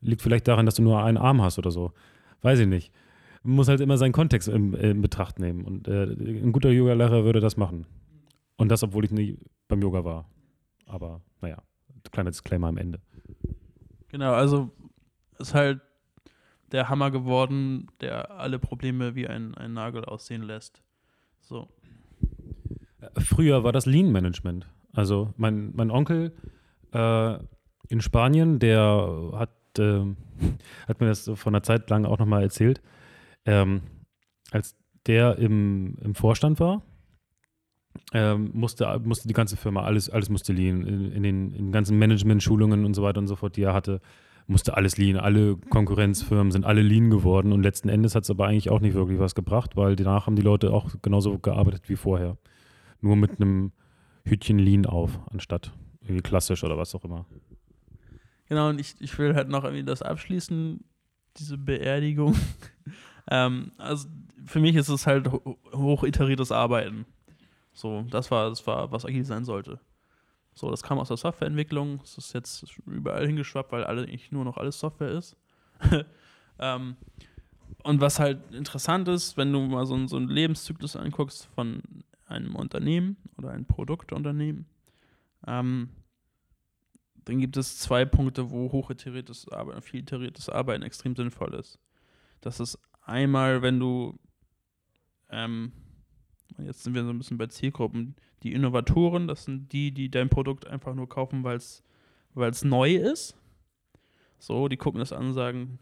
Liegt 0.00 0.22
vielleicht 0.22 0.48
daran, 0.48 0.64
dass 0.64 0.76
du 0.76 0.82
nur 0.82 1.02
einen 1.02 1.18
Arm 1.18 1.42
hast 1.42 1.58
oder 1.58 1.70
so. 1.70 1.92
Weiß 2.40 2.58
ich 2.60 2.66
nicht. 2.66 2.92
Man 3.42 3.56
muss 3.56 3.68
halt 3.68 3.80
immer 3.80 3.96
seinen 3.96 4.12
Kontext 4.12 4.48
in, 4.48 4.74
in 4.74 5.00
Betracht 5.00 5.38
nehmen. 5.38 5.64
Und 5.64 5.88
äh, 5.88 6.04
ein 6.04 6.52
guter 6.52 6.70
Yogalehrer 6.70 7.24
würde 7.24 7.40
das 7.40 7.56
machen. 7.56 7.86
Und 8.56 8.68
das, 8.68 8.82
obwohl 8.82 9.04
ich 9.04 9.10
nie 9.10 9.38
beim 9.68 9.80
Yoga 9.80 10.04
war. 10.04 10.28
Aber 10.86 11.22
naja, 11.40 11.62
kleiner 12.10 12.30
Disclaimer 12.30 12.68
am 12.68 12.76
Ende. 12.76 13.00
Genau, 14.08 14.32
also 14.32 14.70
ist 15.38 15.54
halt 15.54 15.80
der 16.72 16.88
Hammer 16.88 17.10
geworden, 17.10 17.88
der 18.00 18.30
alle 18.32 18.58
Probleme 18.58 19.14
wie 19.14 19.26
ein, 19.26 19.54
ein 19.54 19.72
Nagel 19.72 20.04
aussehen 20.04 20.42
lässt. 20.42 20.82
So. 21.40 21.68
Früher 23.18 23.64
war 23.64 23.72
das 23.72 23.86
Lean 23.86 24.12
Management. 24.12 24.68
Also 24.92 25.32
mein, 25.36 25.72
mein 25.74 25.90
Onkel 25.90 26.32
äh, 26.92 27.38
in 27.88 28.00
Spanien, 28.00 28.58
der 28.58 29.30
hat, 29.34 29.78
äh, 29.78 30.04
hat 30.88 31.00
mir 31.00 31.06
das 31.06 31.30
vor 31.34 31.50
einer 31.50 31.62
Zeit 31.62 31.90
lang 31.90 32.04
auch 32.04 32.18
nochmal 32.18 32.42
erzählt, 32.42 32.82
ähm, 33.44 33.82
als 34.50 34.76
der 35.06 35.38
im, 35.38 35.96
im 36.02 36.14
Vorstand 36.14 36.60
war, 36.60 36.82
ähm, 38.12 38.50
musste, 38.52 39.00
musste 39.04 39.28
die 39.28 39.34
ganze 39.34 39.56
Firma, 39.56 39.82
alles, 39.82 40.10
alles 40.10 40.28
musste 40.28 40.52
Lean, 40.52 40.86
in, 40.86 41.12
in, 41.12 41.22
den, 41.22 41.52
in 41.52 41.72
ganzen 41.72 41.98
Management-Schulungen 41.98 42.84
und 42.84 42.94
so 42.94 43.02
weiter 43.02 43.18
und 43.18 43.26
so 43.26 43.36
fort, 43.36 43.56
die 43.56 43.62
er 43.62 43.74
hatte, 43.74 44.00
musste 44.46 44.76
alles 44.76 44.96
Lean. 44.96 45.16
Alle 45.16 45.56
Konkurrenzfirmen 45.56 46.50
sind 46.50 46.64
alle 46.64 46.82
Lean 46.82 47.10
geworden 47.10 47.52
und 47.52 47.62
letzten 47.62 47.88
Endes 47.88 48.14
hat 48.14 48.24
es 48.24 48.30
aber 48.30 48.46
eigentlich 48.46 48.70
auch 48.70 48.80
nicht 48.80 48.94
wirklich 48.94 49.18
was 49.18 49.34
gebracht, 49.34 49.76
weil 49.76 49.96
danach 49.96 50.26
haben 50.26 50.36
die 50.36 50.42
Leute 50.42 50.72
auch 50.72 50.90
genauso 51.02 51.38
gearbeitet 51.38 51.88
wie 51.88 51.96
vorher. 51.96 52.36
Nur 53.00 53.16
mit 53.16 53.40
einem 53.40 53.72
Hütchen 54.24 54.58
Lean 54.58 54.86
auf, 54.86 55.20
anstatt 55.30 55.72
irgendwie 56.02 56.22
klassisch 56.22 56.64
oder 56.64 56.76
was 56.76 56.94
auch 56.94 57.04
immer. 57.04 57.26
Genau, 58.48 58.68
und 58.68 58.80
ich, 58.80 58.96
ich 59.00 59.16
will 59.18 59.34
halt 59.34 59.48
noch 59.48 59.64
irgendwie 59.64 59.84
das 59.84 60.02
abschließen, 60.02 60.80
diese 61.36 61.56
Beerdigung. 61.56 62.34
Ähm, 63.30 63.72
also 63.78 64.08
für 64.44 64.60
mich 64.60 64.76
ist 64.76 64.88
es 64.88 65.06
halt 65.06 65.30
ho 65.30 65.58
hoch 65.72 66.04
iteriertes 66.04 66.52
Arbeiten. 66.52 67.06
So, 67.72 68.02
das 68.10 68.30
war, 68.30 68.50
das 68.50 68.66
war, 68.66 68.90
was 68.92 69.04
agil 69.04 69.24
sein 69.24 69.44
sollte. 69.44 69.80
So, 70.54 70.70
das 70.70 70.82
kam 70.82 70.98
aus 70.98 71.08
der 71.08 71.16
Softwareentwicklung. 71.16 71.98
Das 71.98 72.18
ist 72.18 72.32
jetzt 72.32 72.64
überall 72.86 73.26
hingeschwappt, 73.26 73.72
weil 73.72 73.86
eigentlich 73.86 74.32
nur 74.32 74.44
noch 74.44 74.56
alles 74.56 74.78
Software 74.78 75.12
ist. 75.12 75.36
ähm, 76.58 76.96
und 77.84 78.00
was 78.00 78.18
halt 78.18 78.52
interessant 78.52 79.08
ist, 79.08 79.36
wenn 79.36 79.52
du 79.52 79.60
mal 79.60 79.86
so, 79.86 80.06
so 80.06 80.16
einen 80.16 80.28
Lebenszyklus 80.28 80.96
anguckst 80.96 81.46
von 81.54 81.82
einem 82.26 82.56
Unternehmen 82.56 83.16
oder 83.38 83.50
ein 83.50 83.64
Produktunternehmen, 83.64 84.66
ähm, 85.46 85.88
dann 87.24 87.38
gibt 87.38 87.56
es 87.56 87.78
zwei 87.78 88.04
Punkte, 88.04 88.50
wo 88.50 88.72
hochiteriertes 88.72 89.48
Arbeiten, 89.48 89.82
viel 89.82 90.00
iteriertes 90.00 90.48
Arbeiten 90.48 90.82
extrem 90.82 91.14
sinnvoll 91.14 91.54
ist. 91.54 91.78
Das 92.40 92.60
ist 92.60 92.78
einmal, 93.10 93.62
wenn 93.62 93.78
du, 93.78 94.18
ähm, 95.28 95.72
jetzt 96.58 96.84
sind 96.84 96.94
wir 96.94 97.04
so 97.04 97.10
ein 97.10 97.18
bisschen 97.18 97.38
bei 97.38 97.46
Zielgruppen, 97.46 98.14
die 98.42 98.52
Innovatoren, 98.52 99.28
das 99.28 99.44
sind 99.44 99.72
die, 99.72 99.92
die 99.92 100.10
dein 100.10 100.30
Produkt 100.30 100.66
einfach 100.66 100.94
nur 100.94 101.08
kaufen, 101.08 101.44
weil 101.44 101.56
es 101.56 102.64
neu 102.64 102.94
ist. 102.94 103.36
So, 104.38 104.68
die 104.68 104.78
gucken 104.78 105.00
das 105.00 105.12
an 105.12 105.28
und 105.28 105.34
sagen, 105.34 105.78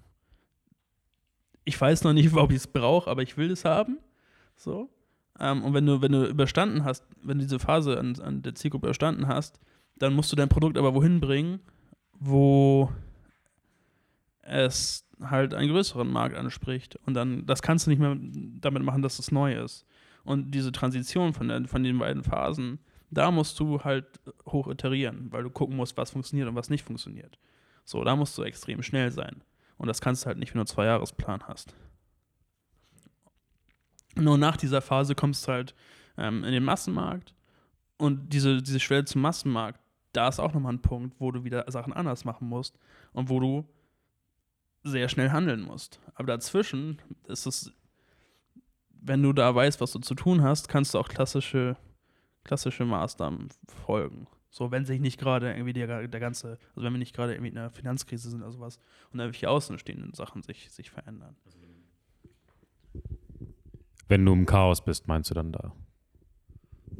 ich 1.64 1.80
weiß 1.80 2.02
noch 2.04 2.12
nicht, 2.12 2.32
ob 2.34 2.50
ich 2.50 2.56
es 2.56 2.66
brauche, 2.66 3.08
aber 3.08 3.22
ich 3.22 3.36
will 3.36 3.50
es 3.50 3.64
haben. 3.64 3.98
So. 4.56 4.90
Ähm, 5.38 5.62
und 5.62 5.74
wenn 5.74 5.86
du, 5.86 6.00
wenn 6.02 6.12
du 6.12 6.26
überstanden 6.26 6.84
hast, 6.84 7.06
wenn 7.22 7.38
du 7.38 7.44
diese 7.44 7.60
Phase 7.60 7.98
an, 7.98 8.18
an 8.20 8.42
der 8.42 8.54
Zielgruppe 8.54 8.86
überstanden 8.86 9.28
hast, 9.28 9.60
dann 9.96 10.14
musst 10.14 10.32
du 10.32 10.36
dein 10.36 10.48
Produkt 10.48 10.76
aber 10.76 10.94
wohin 10.94 11.20
bringen, 11.20 11.60
wo 12.18 12.90
es 14.48 15.08
halt 15.20 15.54
einen 15.54 15.70
größeren 15.70 16.10
Markt 16.10 16.36
anspricht. 16.36 16.96
Und 17.06 17.14
dann, 17.14 17.46
das 17.46 17.62
kannst 17.62 17.86
du 17.86 17.90
nicht 17.90 17.98
mehr 17.98 18.16
damit 18.60 18.82
machen, 18.82 19.02
dass 19.02 19.18
es 19.18 19.30
neu 19.30 19.54
ist. 19.54 19.86
Und 20.24 20.50
diese 20.50 20.72
Transition 20.72 21.32
von, 21.32 21.48
der, 21.48 21.64
von 21.66 21.82
den 21.82 21.98
beiden 21.98 22.22
Phasen, 22.22 22.78
da 23.10 23.30
musst 23.30 23.58
du 23.60 23.82
halt 23.82 24.06
hoch 24.46 24.68
iterieren, 24.68 25.28
weil 25.30 25.42
du 25.42 25.50
gucken 25.50 25.76
musst, 25.76 25.96
was 25.96 26.10
funktioniert 26.10 26.48
und 26.48 26.54
was 26.54 26.70
nicht 26.70 26.84
funktioniert. 26.84 27.38
So, 27.84 28.04
da 28.04 28.14
musst 28.16 28.36
du 28.36 28.42
extrem 28.42 28.82
schnell 28.82 29.10
sein. 29.10 29.42
Und 29.78 29.86
das 29.86 30.00
kannst 30.00 30.24
du 30.24 30.26
halt 30.26 30.38
nicht, 30.38 30.50
wenn 30.50 30.58
du 30.58 30.62
einen 30.62 30.66
Zwei-Jahres-Plan 30.66 31.44
hast. 31.46 31.74
Nur 34.16 34.36
nach 34.36 34.56
dieser 34.56 34.82
Phase 34.82 35.14
kommst 35.14 35.46
du 35.46 35.52
halt 35.52 35.74
ähm, 36.16 36.44
in 36.44 36.52
den 36.52 36.64
Massenmarkt 36.64 37.34
und 37.96 38.32
diese, 38.32 38.62
diese 38.62 38.80
Schwelle 38.80 39.04
zum 39.04 39.22
Massenmarkt, 39.22 39.80
da 40.12 40.28
ist 40.28 40.40
auch 40.40 40.52
nochmal 40.52 40.72
ein 40.72 40.82
Punkt, 40.82 41.16
wo 41.20 41.30
du 41.30 41.44
wieder 41.44 41.64
Sachen 41.68 41.92
anders 41.92 42.24
machen 42.24 42.48
musst 42.48 42.78
und 43.12 43.28
wo 43.28 43.40
du 43.40 43.68
sehr 44.88 45.08
schnell 45.08 45.30
handeln 45.30 45.62
musst. 45.62 46.00
Aber 46.14 46.26
dazwischen 46.26 47.00
ist 47.26 47.46
es, 47.46 47.72
wenn 48.90 49.22
du 49.22 49.32
da 49.32 49.54
weißt, 49.54 49.80
was 49.80 49.92
du 49.92 49.98
zu 50.00 50.14
tun 50.14 50.42
hast, 50.42 50.68
kannst 50.68 50.94
du 50.94 50.98
auch 50.98 51.08
klassische, 51.08 51.76
klassische 52.44 52.84
Maßnahmen 52.84 53.48
folgen. 53.84 54.26
So, 54.50 54.70
wenn 54.70 54.84
sich 54.84 55.00
nicht 55.00 55.18
gerade 55.18 55.52
irgendwie 55.52 55.74
der, 55.74 56.08
der 56.08 56.20
ganze, 56.20 56.58
also 56.74 56.82
wenn 56.82 56.92
wir 56.92 56.98
nicht 56.98 57.14
gerade 57.14 57.34
irgendwie 57.34 57.50
in 57.50 57.58
einer 57.58 57.70
Finanzkrise 57.70 58.30
sind 58.30 58.42
oder 58.42 58.52
sowas 58.52 58.78
und 59.12 59.20
irgendwelche 59.20 59.50
außenstehenden 59.50 60.14
Sachen 60.14 60.42
sich, 60.42 60.70
sich 60.70 60.90
verändern. 60.90 61.36
Wenn 64.08 64.24
du 64.24 64.32
im 64.32 64.46
Chaos 64.46 64.82
bist, 64.82 65.06
meinst 65.06 65.30
du 65.30 65.34
dann 65.34 65.52
da? 65.52 65.72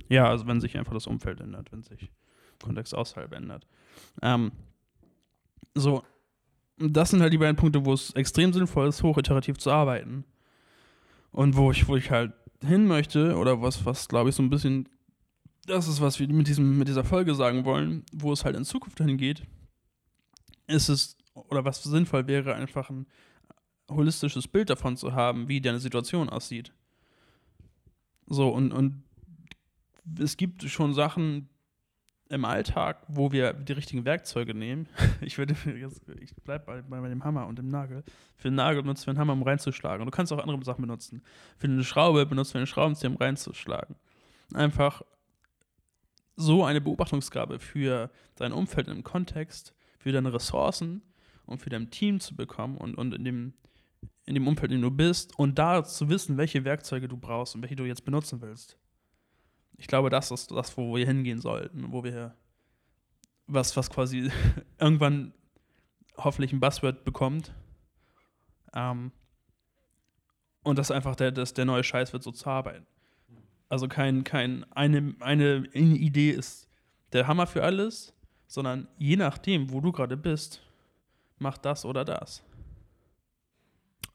Ja, 0.09 0.29
also 0.29 0.47
wenn 0.47 0.61
sich 0.61 0.77
einfach 0.77 0.93
das 0.93 1.07
Umfeld 1.07 1.41
ändert, 1.41 1.73
wenn 1.73 1.83
sich 1.83 2.11
Kontext 2.63 2.95
außerhalb 2.95 3.33
ändert. 3.33 3.67
Ähm, 4.21 4.53
so, 5.75 6.03
das 6.79 7.11
sind 7.11 7.21
halt 7.21 7.33
die 7.33 7.39
beiden 7.39 7.57
Punkte, 7.57 7.85
wo 7.85 7.93
es 7.93 8.11
extrem 8.13 8.53
sinnvoll 8.53 8.89
ist, 8.89 9.03
hochiterativ 9.03 9.59
zu 9.59 9.71
arbeiten. 9.71 10.25
Und 11.33 11.57
wo 11.57 11.71
ich, 11.71 11.87
wo 11.89 11.97
ich 11.97 12.11
halt 12.11 12.33
hin 12.65 12.87
möchte, 12.87 13.37
oder 13.37 13.61
was, 13.61 13.85
was 13.85 14.09
glaube 14.09 14.31
ich 14.31 14.37
so 14.37 14.43
ein 14.43 14.51
bisschen, 14.51 14.89
das 15.67 15.89
ist, 15.89 16.01
was 16.01 16.19
wir 16.19 16.29
mit, 16.29 16.49
diesem, 16.49 16.79
mit 16.79 16.89
dieser 16.89 17.05
Folge 17.05 17.35
sagen 17.35 17.65
wollen, 17.65 18.05
wo 18.13 18.33
es 18.33 18.45
halt 18.45 18.57
in 18.57 18.65
Zukunft 18.65 18.99
hingeht, 18.99 19.43
ist 20.67 20.89
es, 20.89 21.17
oder 21.35 21.65
was 21.65 21.83
sinnvoll 21.83 22.27
wäre, 22.27 22.55
einfach 22.55 22.91
ein 22.91 23.07
holistisches 23.91 24.49
Bild 24.49 24.71
davon 24.71 24.97
zu 24.97 25.13
haben, 25.13 25.49
wie 25.49 25.61
deine 25.61 25.81
Situation 25.81 26.29
aussieht. 26.29 26.73
So, 28.27 28.49
und, 28.51 28.73
und 28.73 29.03
es 30.19 30.37
gibt 30.37 30.63
schon 30.65 30.95
Sachen, 30.95 31.49
im 32.31 32.45
Alltag, 32.45 32.99
wo 33.09 33.33
wir 33.33 33.53
die 33.53 33.73
richtigen 33.73 34.05
Werkzeuge 34.05 34.55
nehmen, 34.55 34.89
ich 35.21 35.39
würde 35.39 35.57
jetzt, 35.79 36.03
ich 36.21 36.35
bleibe 36.37 36.65
bei, 36.67 36.83
bei 36.83 37.09
dem 37.09 37.25
Hammer 37.25 37.47
und 37.47 37.59
dem 37.59 37.69
Nagel. 37.69 38.05
Für 38.37 38.49
den 38.49 38.57
Nagel 38.57 38.83
benutzt 38.83 39.07
wir 39.07 39.13
einen 39.13 39.19
Hammer, 39.19 39.33
um 39.33 39.43
reinzuschlagen. 39.43 40.03
Und 40.03 40.07
du 40.07 40.17
kannst 40.17 40.33
auch 40.33 40.39
andere 40.39 40.63
Sachen 40.65 40.83
benutzen. 40.83 41.23
Für 41.57 41.67
eine 41.67 41.83
Schraube 41.85 42.27
benutzt 42.27 42.55
wir 42.55 42.59
einen 42.59 42.67
Schraubenzieher, 42.67 43.11
um 43.11 43.17
reinzuschlagen. 43.17 43.97
Einfach 44.53 45.03
so 46.37 46.65
eine 46.65 46.81
Beobachtungsgabe 46.81 47.59
für 47.59 48.11
dein 48.37 48.53
Umfeld 48.53 48.89
im 48.89 49.03
Kontext, 49.03 49.75
für 49.99 50.13
deine 50.13 50.33
Ressourcen 50.33 51.03
und 51.47 51.61
für 51.61 51.71
dein 51.71 51.91
Team 51.91 52.21
zu 52.21 52.37
bekommen 52.37 52.77
und, 52.77 52.95
und 52.95 53.15
in, 53.15 53.25
dem, 53.25 53.55
in 54.27 54.35
dem 54.35 54.47
Umfeld, 54.47 54.71
in 54.71 54.79
dem 54.79 54.91
du 54.91 54.97
bist 54.97 55.37
und 55.39 55.59
da 55.59 55.83
zu 55.83 56.09
wissen, 56.09 56.37
welche 56.37 56.65
Werkzeuge 56.65 57.09
du 57.09 57.17
brauchst 57.17 57.55
und 57.55 57.63
welche 57.63 57.77
du 57.77 57.85
jetzt 57.85 58.05
benutzen 58.05 58.41
willst 58.41 58.79
Ich 59.79 59.87
glaube, 59.87 60.11
das 60.11 60.31
ist 60.31 60.51
das, 60.51 60.77
wo 60.77 60.95
wir 60.95 61.07
hingehen 61.07 61.41
sollten, 61.41 61.93
wo 61.93 62.05
wir 62.05 62.35
was, 63.47 63.77
was 63.77 63.89
quasi 63.89 64.31
irgendwann 64.79 65.33
hoffentlich 66.17 66.53
ein 66.53 66.61
Buzzword 66.61 67.05
bekommt. 67.05 67.55
Ähm, 68.75 69.13
und 70.63 70.79
das 70.79 70.91
einfach 70.91 71.17
der, 71.17 71.33
das, 71.33 71.55
der 71.55 71.65
neue 71.65 71.85
Scheiß 71.85 72.13
wird 72.13 72.23
so 72.23 72.33
zu 72.33 72.49
arbeiten. 72.51 72.87
Also 73.69 73.89
kein, 73.89 74.25
kein 74.25 74.65
eine, 74.73 75.15
eine 75.21 75.67
Idee 75.77 76.31
ist 76.31 76.69
der 77.13 77.27
Hammer 77.27 77.47
für 77.47 77.63
alles, 77.63 78.15
sondern 78.47 78.89
je 78.99 79.17
nachdem, 79.17 79.71
wo 79.71 79.81
du 79.81 79.93
gerade 79.93 80.17
bist, 80.17 80.63
mach 81.39 81.59
das 81.59 81.85
oder 81.85 82.05
das. 82.05 82.43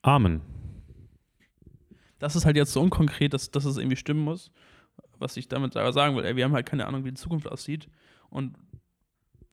Amen. 0.02 0.42
Das 2.20 2.36
ist 2.36 2.46
halt 2.46 2.56
jetzt 2.56 2.74
so 2.74 2.82
unkonkret, 2.82 3.34
dass, 3.34 3.52
dass 3.52 3.66
es 3.66 3.78
irgendwie 3.78 3.98
stimmen 3.98 4.24
muss. 4.24 4.52
Was 5.20 5.38
ich 5.38 5.48
damit 5.48 5.74
sagen 5.74 6.16
will, 6.16 6.26
ey, 6.26 6.36
wir 6.36 6.44
haben 6.44 6.54
halt 6.54 6.66
keine 6.66 6.86
Ahnung, 6.86 7.06
wie 7.06 7.12
die 7.12 7.22
Zukunft 7.22 7.48
aussieht. 7.48 7.88
Und 8.30 8.56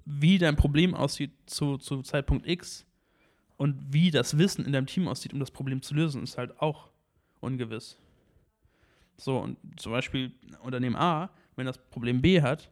wie 0.05 0.39
dein 0.39 0.57
Problem 0.57 0.95
aussieht 0.95 1.33
zu, 1.47 1.77
zu 1.79 2.03
Zeitpunkt 2.03 2.47
X 2.49 2.87
und 3.57 3.77
wie 3.93 4.11
das 4.11 4.39
Wissen 4.39 4.65
in 4.65 4.73
deinem 4.73 4.87
Team 4.87 5.07
aussieht, 5.07 5.33
um 5.33 5.41
das 5.41 5.51
Problem 5.51 5.83
zu 5.83 5.95
lösen, 5.95 6.23
ist 6.23 6.39
halt 6.39 6.61
auch 6.61 6.91
ungewiss. 7.41 7.99
So, 9.17 9.39
und 9.39 9.59
zum 9.77 9.93
Beispiel 9.93 10.33
Unternehmen 10.63 10.97
A, 10.97 11.31
wenn 11.57 11.67
das 11.67 11.79
Problem 11.79 12.23
B 12.23 12.41
hat, 12.41 12.71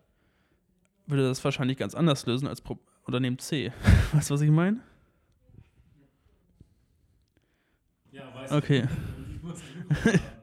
würde 1.06 1.24
das 1.24 1.44
wahrscheinlich 1.44 1.76
ganz 1.76 1.94
anders 1.94 2.26
lösen 2.26 2.48
als 2.48 2.60
Pro 2.60 2.78
Unternehmen 3.04 3.38
C. 3.38 3.72
weißt 4.12 4.30
du, 4.30 4.34
was 4.34 4.40
ich 4.40 4.50
meine? 4.50 4.80
Ja, 8.10 8.34
weiß 8.34 8.52
Okay. 8.52 8.86
Ich 10.04 10.20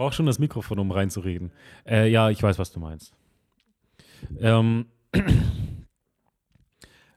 brauche 0.00 0.14
schon 0.14 0.24
das 0.24 0.38
Mikrofon, 0.38 0.78
um 0.78 0.90
reinzureden. 0.92 1.52
Äh, 1.86 2.10
ja, 2.10 2.30
ich 2.30 2.42
weiß, 2.42 2.58
was 2.58 2.72
du 2.72 2.80
meinst. 2.80 3.12
Ähm, 4.38 4.86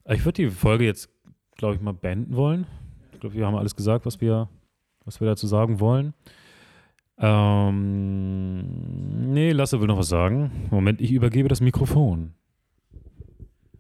ich 0.10 0.26
würde 0.26 0.44
die 0.44 0.50
Folge 0.50 0.84
jetzt, 0.84 1.08
glaube 1.56 1.76
ich, 1.76 1.82
mal 1.82 1.94
beenden 1.94 2.36
wollen. 2.36 2.68
Ich 3.14 3.22
glaube, 3.22 3.38
wir 3.38 3.46
haben 3.46 3.56
alles 3.56 3.78
gesagt, 3.78 4.06
was 4.06 4.20
wir, 4.20 4.50
was 5.06 5.22
wir 5.22 5.28
dazu 5.28 5.48
sagen 5.48 5.80
wollen. 5.80 6.14
Ähm, 7.20 8.64
nee, 9.32 9.54
Lasse 9.54 9.80
will 9.80 9.88
noch 9.88 10.00
was 10.00 10.10
sagen. 10.10 10.68
Moment, 10.70 11.00
ich 11.00 11.14
übergebe 11.14 11.48
das 11.48 11.62
Mikrofon. 11.62 12.34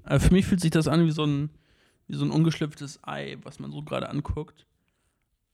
Aber 0.03 0.21
für 0.21 0.31
mich 0.31 0.45
fühlt 0.45 0.61
sich 0.61 0.71
das 0.71 0.87
an 0.87 1.05
wie 1.05 1.11
so 1.11 1.25
ein, 1.25 1.49
wie 2.07 2.15
so 2.15 2.23
ein 2.23 2.31
ungeschlüpftes 2.31 3.01
Ei, 3.03 3.35
was 3.43 3.59
man 3.59 3.73
so 3.73 3.81
gerade 3.81 4.07
anguckt. 4.07 4.65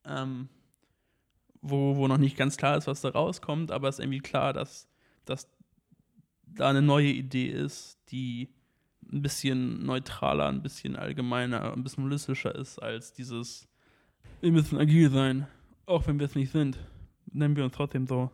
Ähm, 0.05 0.49
wo, 1.61 1.95
wo 1.95 2.07
noch 2.07 2.17
nicht 2.17 2.37
ganz 2.37 2.57
klar 2.57 2.77
ist, 2.77 2.87
was 2.87 3.01
da 3.01 3.09
rauskommt, 3.09 3.71
aber 3.71 3.89
es 3.89 3.95
ist 3.95 4.05
irgendwie 4.05 4.19
klar, 4.19 4.53
dass, 4.53 4.87
dass 5.25 5.49
da 6.45 6.69
eine 6.69 6.81
neue 6.81 7.09
Idee 7.09 7.47
ist, 7.47 7.99
die 8.09 8.49
ein 9.11 9.21
bisschen 9.21 9.85
neutraler, 9.85 10.47
ein 10.47 10.61
bisschen 10.61 10.95
allgemeiner, 10.95 11.73
ein 11.73 11.83
bisschen 11.83 12.03
holistischer 12.03 12.53
ist 12.55 12.79
als 12.79 13.13
dieses, 13.13 13.67
wir 14.41 14.51
müssen 14.51 14.77
agil 14.77 15.09
sein, 15.09 15.47
auch 15.85 16.07
wenn 16.07 16.19
wir 16.19 16.25
es 16.25 16.35
nicht 16.35 16.51
sind. 16.51 16.79
Nennen 17.31 17.55
wir 17.55 17.63
uns 17.63 17.73
trotzdem 17.73 18.07
so. 18.07 18.31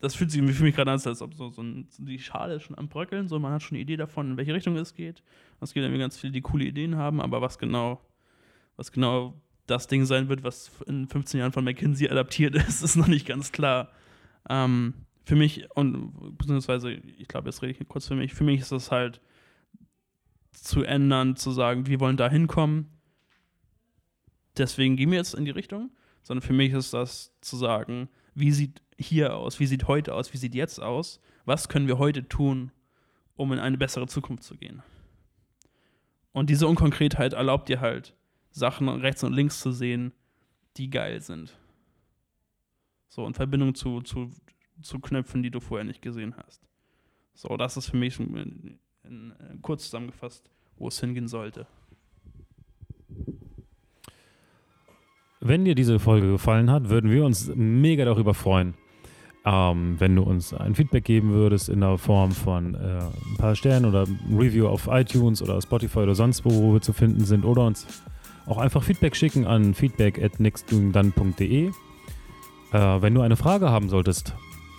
Das 0.00 0.16
fühlt 0.16 0.32
sich 0.32 0.42
für 0.42 0.64
mich 0.64 0.74
gerade 0.74 0.90
an, 0.90 1.00
als 1.04 1.22
ob 1.22 1.34
so, 1.34 1.50
so 1.50 1.62
ein, 1.62 1.88
die 1.98 2.18
Schale 2.18 2.58
schon 2.58 2.76
am 2.76 2.88
Bröckeln, 2.88 3.28
so 3.28 3.38
man 3.38 3.52
hat 3.52 3.62
schon 3.62 3.76
eine 3.76 3.82
Idee 3.82 3.96
davon, 3.96 4.32
in 4.32 4.36
welche 4.36 4.52
Richtung 4.52 4.76
es 4.76 4.94
geht. 4.94 5.22
Es 5.60 5.72
gibt 5.72 5.84
irgendwie 5.84 6.00
ganz 6.00 6.18
viele, 6.18 6.32
die 6.32 6.40
coole 6.40 6.64
Ideen 6.64 6.96
haben, 6.96 7.20
aber 7.20 7.40
was 7.40 7.58
genau, 7.58 8.00
was 8.76 8.90
genau 8.90 9.40
das 9.66 9.86
Ding 9.86 10.04
sein 10.04 10.28
wird, 10.28 10.42
was 10.42 10.70
in 10.86 11.08
15 11.08 11.40
Jahren 11.40 11.52
von 11.52 11.64
McKinsey 11.64 12.08
adaptiert 12.08 12.54
ist, 12.68 12.82
ist 12.82 12.96
noch 12.96 13.06
nicht 13.06 13.26
ganz 13.26 13.52
klar. 13.52 13.90
Ähm, 14.48 14.94
für 15.24 15.36
mich, 15.36 15.68
und 15.74 16.36
beziehungsweise, 16.36 16.92
ich 16.92 17.28
glaube, 17.28 17.48
jetzt 17.48 17.62
rede 17.62 17.76
ich 17.78 17.88
kurz 17.88 18.08
für 18.08 18.16
mich, 18.16 18.34
für 18.34 18.44
mich 18.44 18.60
ist 18.60 18.72
es 18.72 18.90
halt 18.90 19.20
zu 20.52 20.82
ändern, 20.82 21.36
zu 21.36 21.52
sagen, 21.52 21.86
wir 21.86 22.00
wollen 22.00 22.16
da 22.16 22.28
hinkommen, 22.28 22.90
deswegen 24.56 24.96
gehen 24.96 25.10
wir 25.10 25.18
jetzt 25.18 25.34
in 25.34 25.44
die 25.44 25.50
Richtung, 25.50 25.90
sondern 26.22 26.46
für 26.46 26.52
mich 26.52 26.72
ist 26.72 26.92
das 26.92 27.32
zu 27.40 27.56
sagen, 27.56 28.08
wie 28.34 28.52
sieht 28.52 28.82
hier 28.98 29.36
aus, 29.36 29.60
wie 29.60 29.66
sieht 29.66 29.88
heute 29.88 30.14
aus, 30.14 30.32
wie 30.32 30.38
sieht 30.38 30.54
jetzt 30.54 30.80
aus, 30.80 31.20
was 31.44 31.68
können 31.68 31.86
wir 31.86 31.98
heute 31.98 32.28
tun, 32.28 32.72
um 33.34 33.52
in 33.52 33.58
eine 33.58 33.78
bessere 33.78 34.06
Zukunft 34.06 34.42
zu 34.42 34.56
gehen. 34.56 34.82
Und 36.32 36.50
diese 36.50 36.66
Unkonkretheit 36.66 37.32
erlaubt 37.32 37.68
dir 37.68 37.80
halt, 37.80 38.14
Sachen 38.52 38.88
rechts 38.88 39.24
und 39.24 39.32
links 39.32 39.60
zu 39.60 39.72
sehen, 39.72 40.12
die 40.76 40.90
geil 40.90 41.20
sind. 41.20 41.58
So, 43.08 43.26
in 43.26 43.34
Verbindung 43.34 43.74
zu, 43.74 44.00
zu, 44.02 44.30
zu 44.80 44.98
Knöpfen, 45.00 45.42
die 45.42 45.50
du 45.50 45.60
vorher 45.60 45.84
nicht 45.84 46.02
gesehen 46.02 46.34
hast. 46.36 46.62
So, 47.34 47.56
das 47.56 47.76
ist 47.76 47.90
für 47.90 47.96
mich 47.96 48.18
in, 48.20 48.36
in, 48.36 48.78
in, 49.04 49.62
kurz 49.62 49.84
zusammengefasst, 49.84 50.50
wo 50.76 50.88
es 50.88 51.00
hingehen 51.00 51.28
sollte. 51.28 51.66
Wenn 55.40 55.64
dir 55.64 55.74
diese 55.74 55.98
Folge 55.98 56.30
gefallen 56.30 56.70
hat, 56.70 56.88
würden 56.88 57.10
wir 57.10 57.24
uns 57.24 57.50
mega 57.54 58.04
darüber 58.04 58.32
freuen, 58.32 58.74
ähm, 59.44 59.96
wenn 59.98 60.14
du 60.14 60.22
uns 60.22 60.54
ein 60.54 60.74
Feedback 60.74 61.04
geben 61.04 61.32
würdest 61.32 61.68
in 61.68 61.80
der 61.80 61.98
Form 61.98 62.30
von 62.30 62.74
äh, 62.74 62.78
ein 62.78 63.36
paar 63.38 63.56
Sternen 63.56 63.86
oder 63.86 64.06
Review 64.30 64.68
auf 64.68 64.88
iTunes 64.90 65.42
oder 65.42 65.60
Spotify 65.60 66.00
oder 66.00 66.14
sonst 66.14 66.44
wo, 66.44 66.50
wo 66.50 66.72
wir 66.74 66.80
zu 66.80 66.92
finden 66.92 67.24
sind 67.24 67.44
oder 67.44 67.66
uns 67.66 67.86
auch 68.46 68.58
einfach 68.58 68.82
Feedback 68.82 69.16
schicken 69.16 69.46
an 69.46 69.74
feedback 69.74 70.22
at 70.22 70.40
nextdoingdone.de. 70.40 71.68
Äh, 71.68 71.72
wenn 72.72 73.14
du 73.14 73.20
eine 73.20 73.36
Frage 73.36 73.70
haben 73.70 73.88
solltest, 73.88 74.34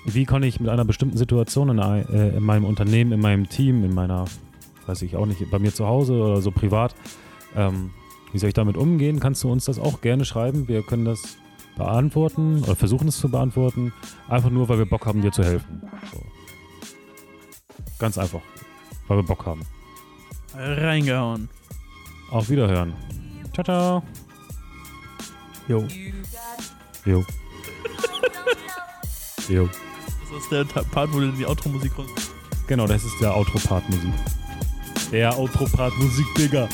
wie 0.05 0.25
kann 0.25 0.43
ich 0.43 0.59
mit 0.59 0.69
einer 0.69 0.85
bestimmten 0.85 1.17
Situation 1.17 1.69
in, 1.69 1.79
äh, 1.79 2.35
in, 2.37 2.43
meinem 2.43 2.65
Unternehmen, 2.65 3.11
in 3.11 3.21
meinem 3.21 3.47
Team, 3.47 3.83
in 3.83 3.93
meiner, 3.93 4.25
weiß 4.85 5.01
ich 5.03 5.15
auch 5.15 5.25
nicht, 5.25 5.49
bei 5.49 5.59
mir 5.59 5.73
zu 5.73 5.87
Hause 5.87 6.13
oder 6.13 6.41
so 6.41 6.51
privat, 6.51 6.95
ähm, 7.55 7.91
wie 8.31 8.39
soll 8.39 8.49
ich 8.49 8.55
damit 8.55 8.77
umgehen, 8.77 9.19
kannst 9.19 9.43
du 9.43 9.51
uns 9.51 9.65
das 9.65 9.79
auch 9.79 10.01
gerne 10.01 10.25
schreiben. 10.25 10.67
Wir 10.67 10.81
können 10.81 11.05
das 11.05 11.37
beantworten 11.77 12.63
oder 12.63 12.75
versuchen 12.75 13.07
es 13.07 13.17
zu 13.17 13.29
beantworten, 13.29 13.93
einfach 14.27 14.49
nur, 14.49 14.69
weil 14.69 14.79
wir 14.79 14.85
Bock 14.85 15.05
haben, 15.05 15.21
dir 15.21 15.31
zu 15.31 15.43
helfen. 15.43 15.81
So. 16.11 16.21
Ganz 17.99 18.17
einfach, 18.17 18.41
weil 19.07 19.17
wir 19.17 19.23
Bock 19.23 19.45
haben. 19.45 19.61
Reingehauen. 20.55 21.49
Auf 22.31 22.49
Wiederhören. 22.49 22.93
Ciao, 23.53 23.63
ciao. 23.63 24.03
Jo. 25.67 25.87
Jo. 27.05 27.23
jo. 29.49 29.69
Das 30.31 30.43
ist 30.43 30.51
der 30.51 30.65
Part, 30.65 31.13
wo 31.13 31.19
du 31.19 31.31
die 31.31 31.45
Outro-Musik 31.45 31.93
kommst. 31.95 32.31
Genau, 32.67 32.87
das 32.87 33.03
ist 33.03 33.19
der 33.21 33.35
Outro-Part-Musik. 33.35 34.13
Der 35.11 35.37
Outro-Part-Musik, 35.37 36.25
Digga. 36.35 36.67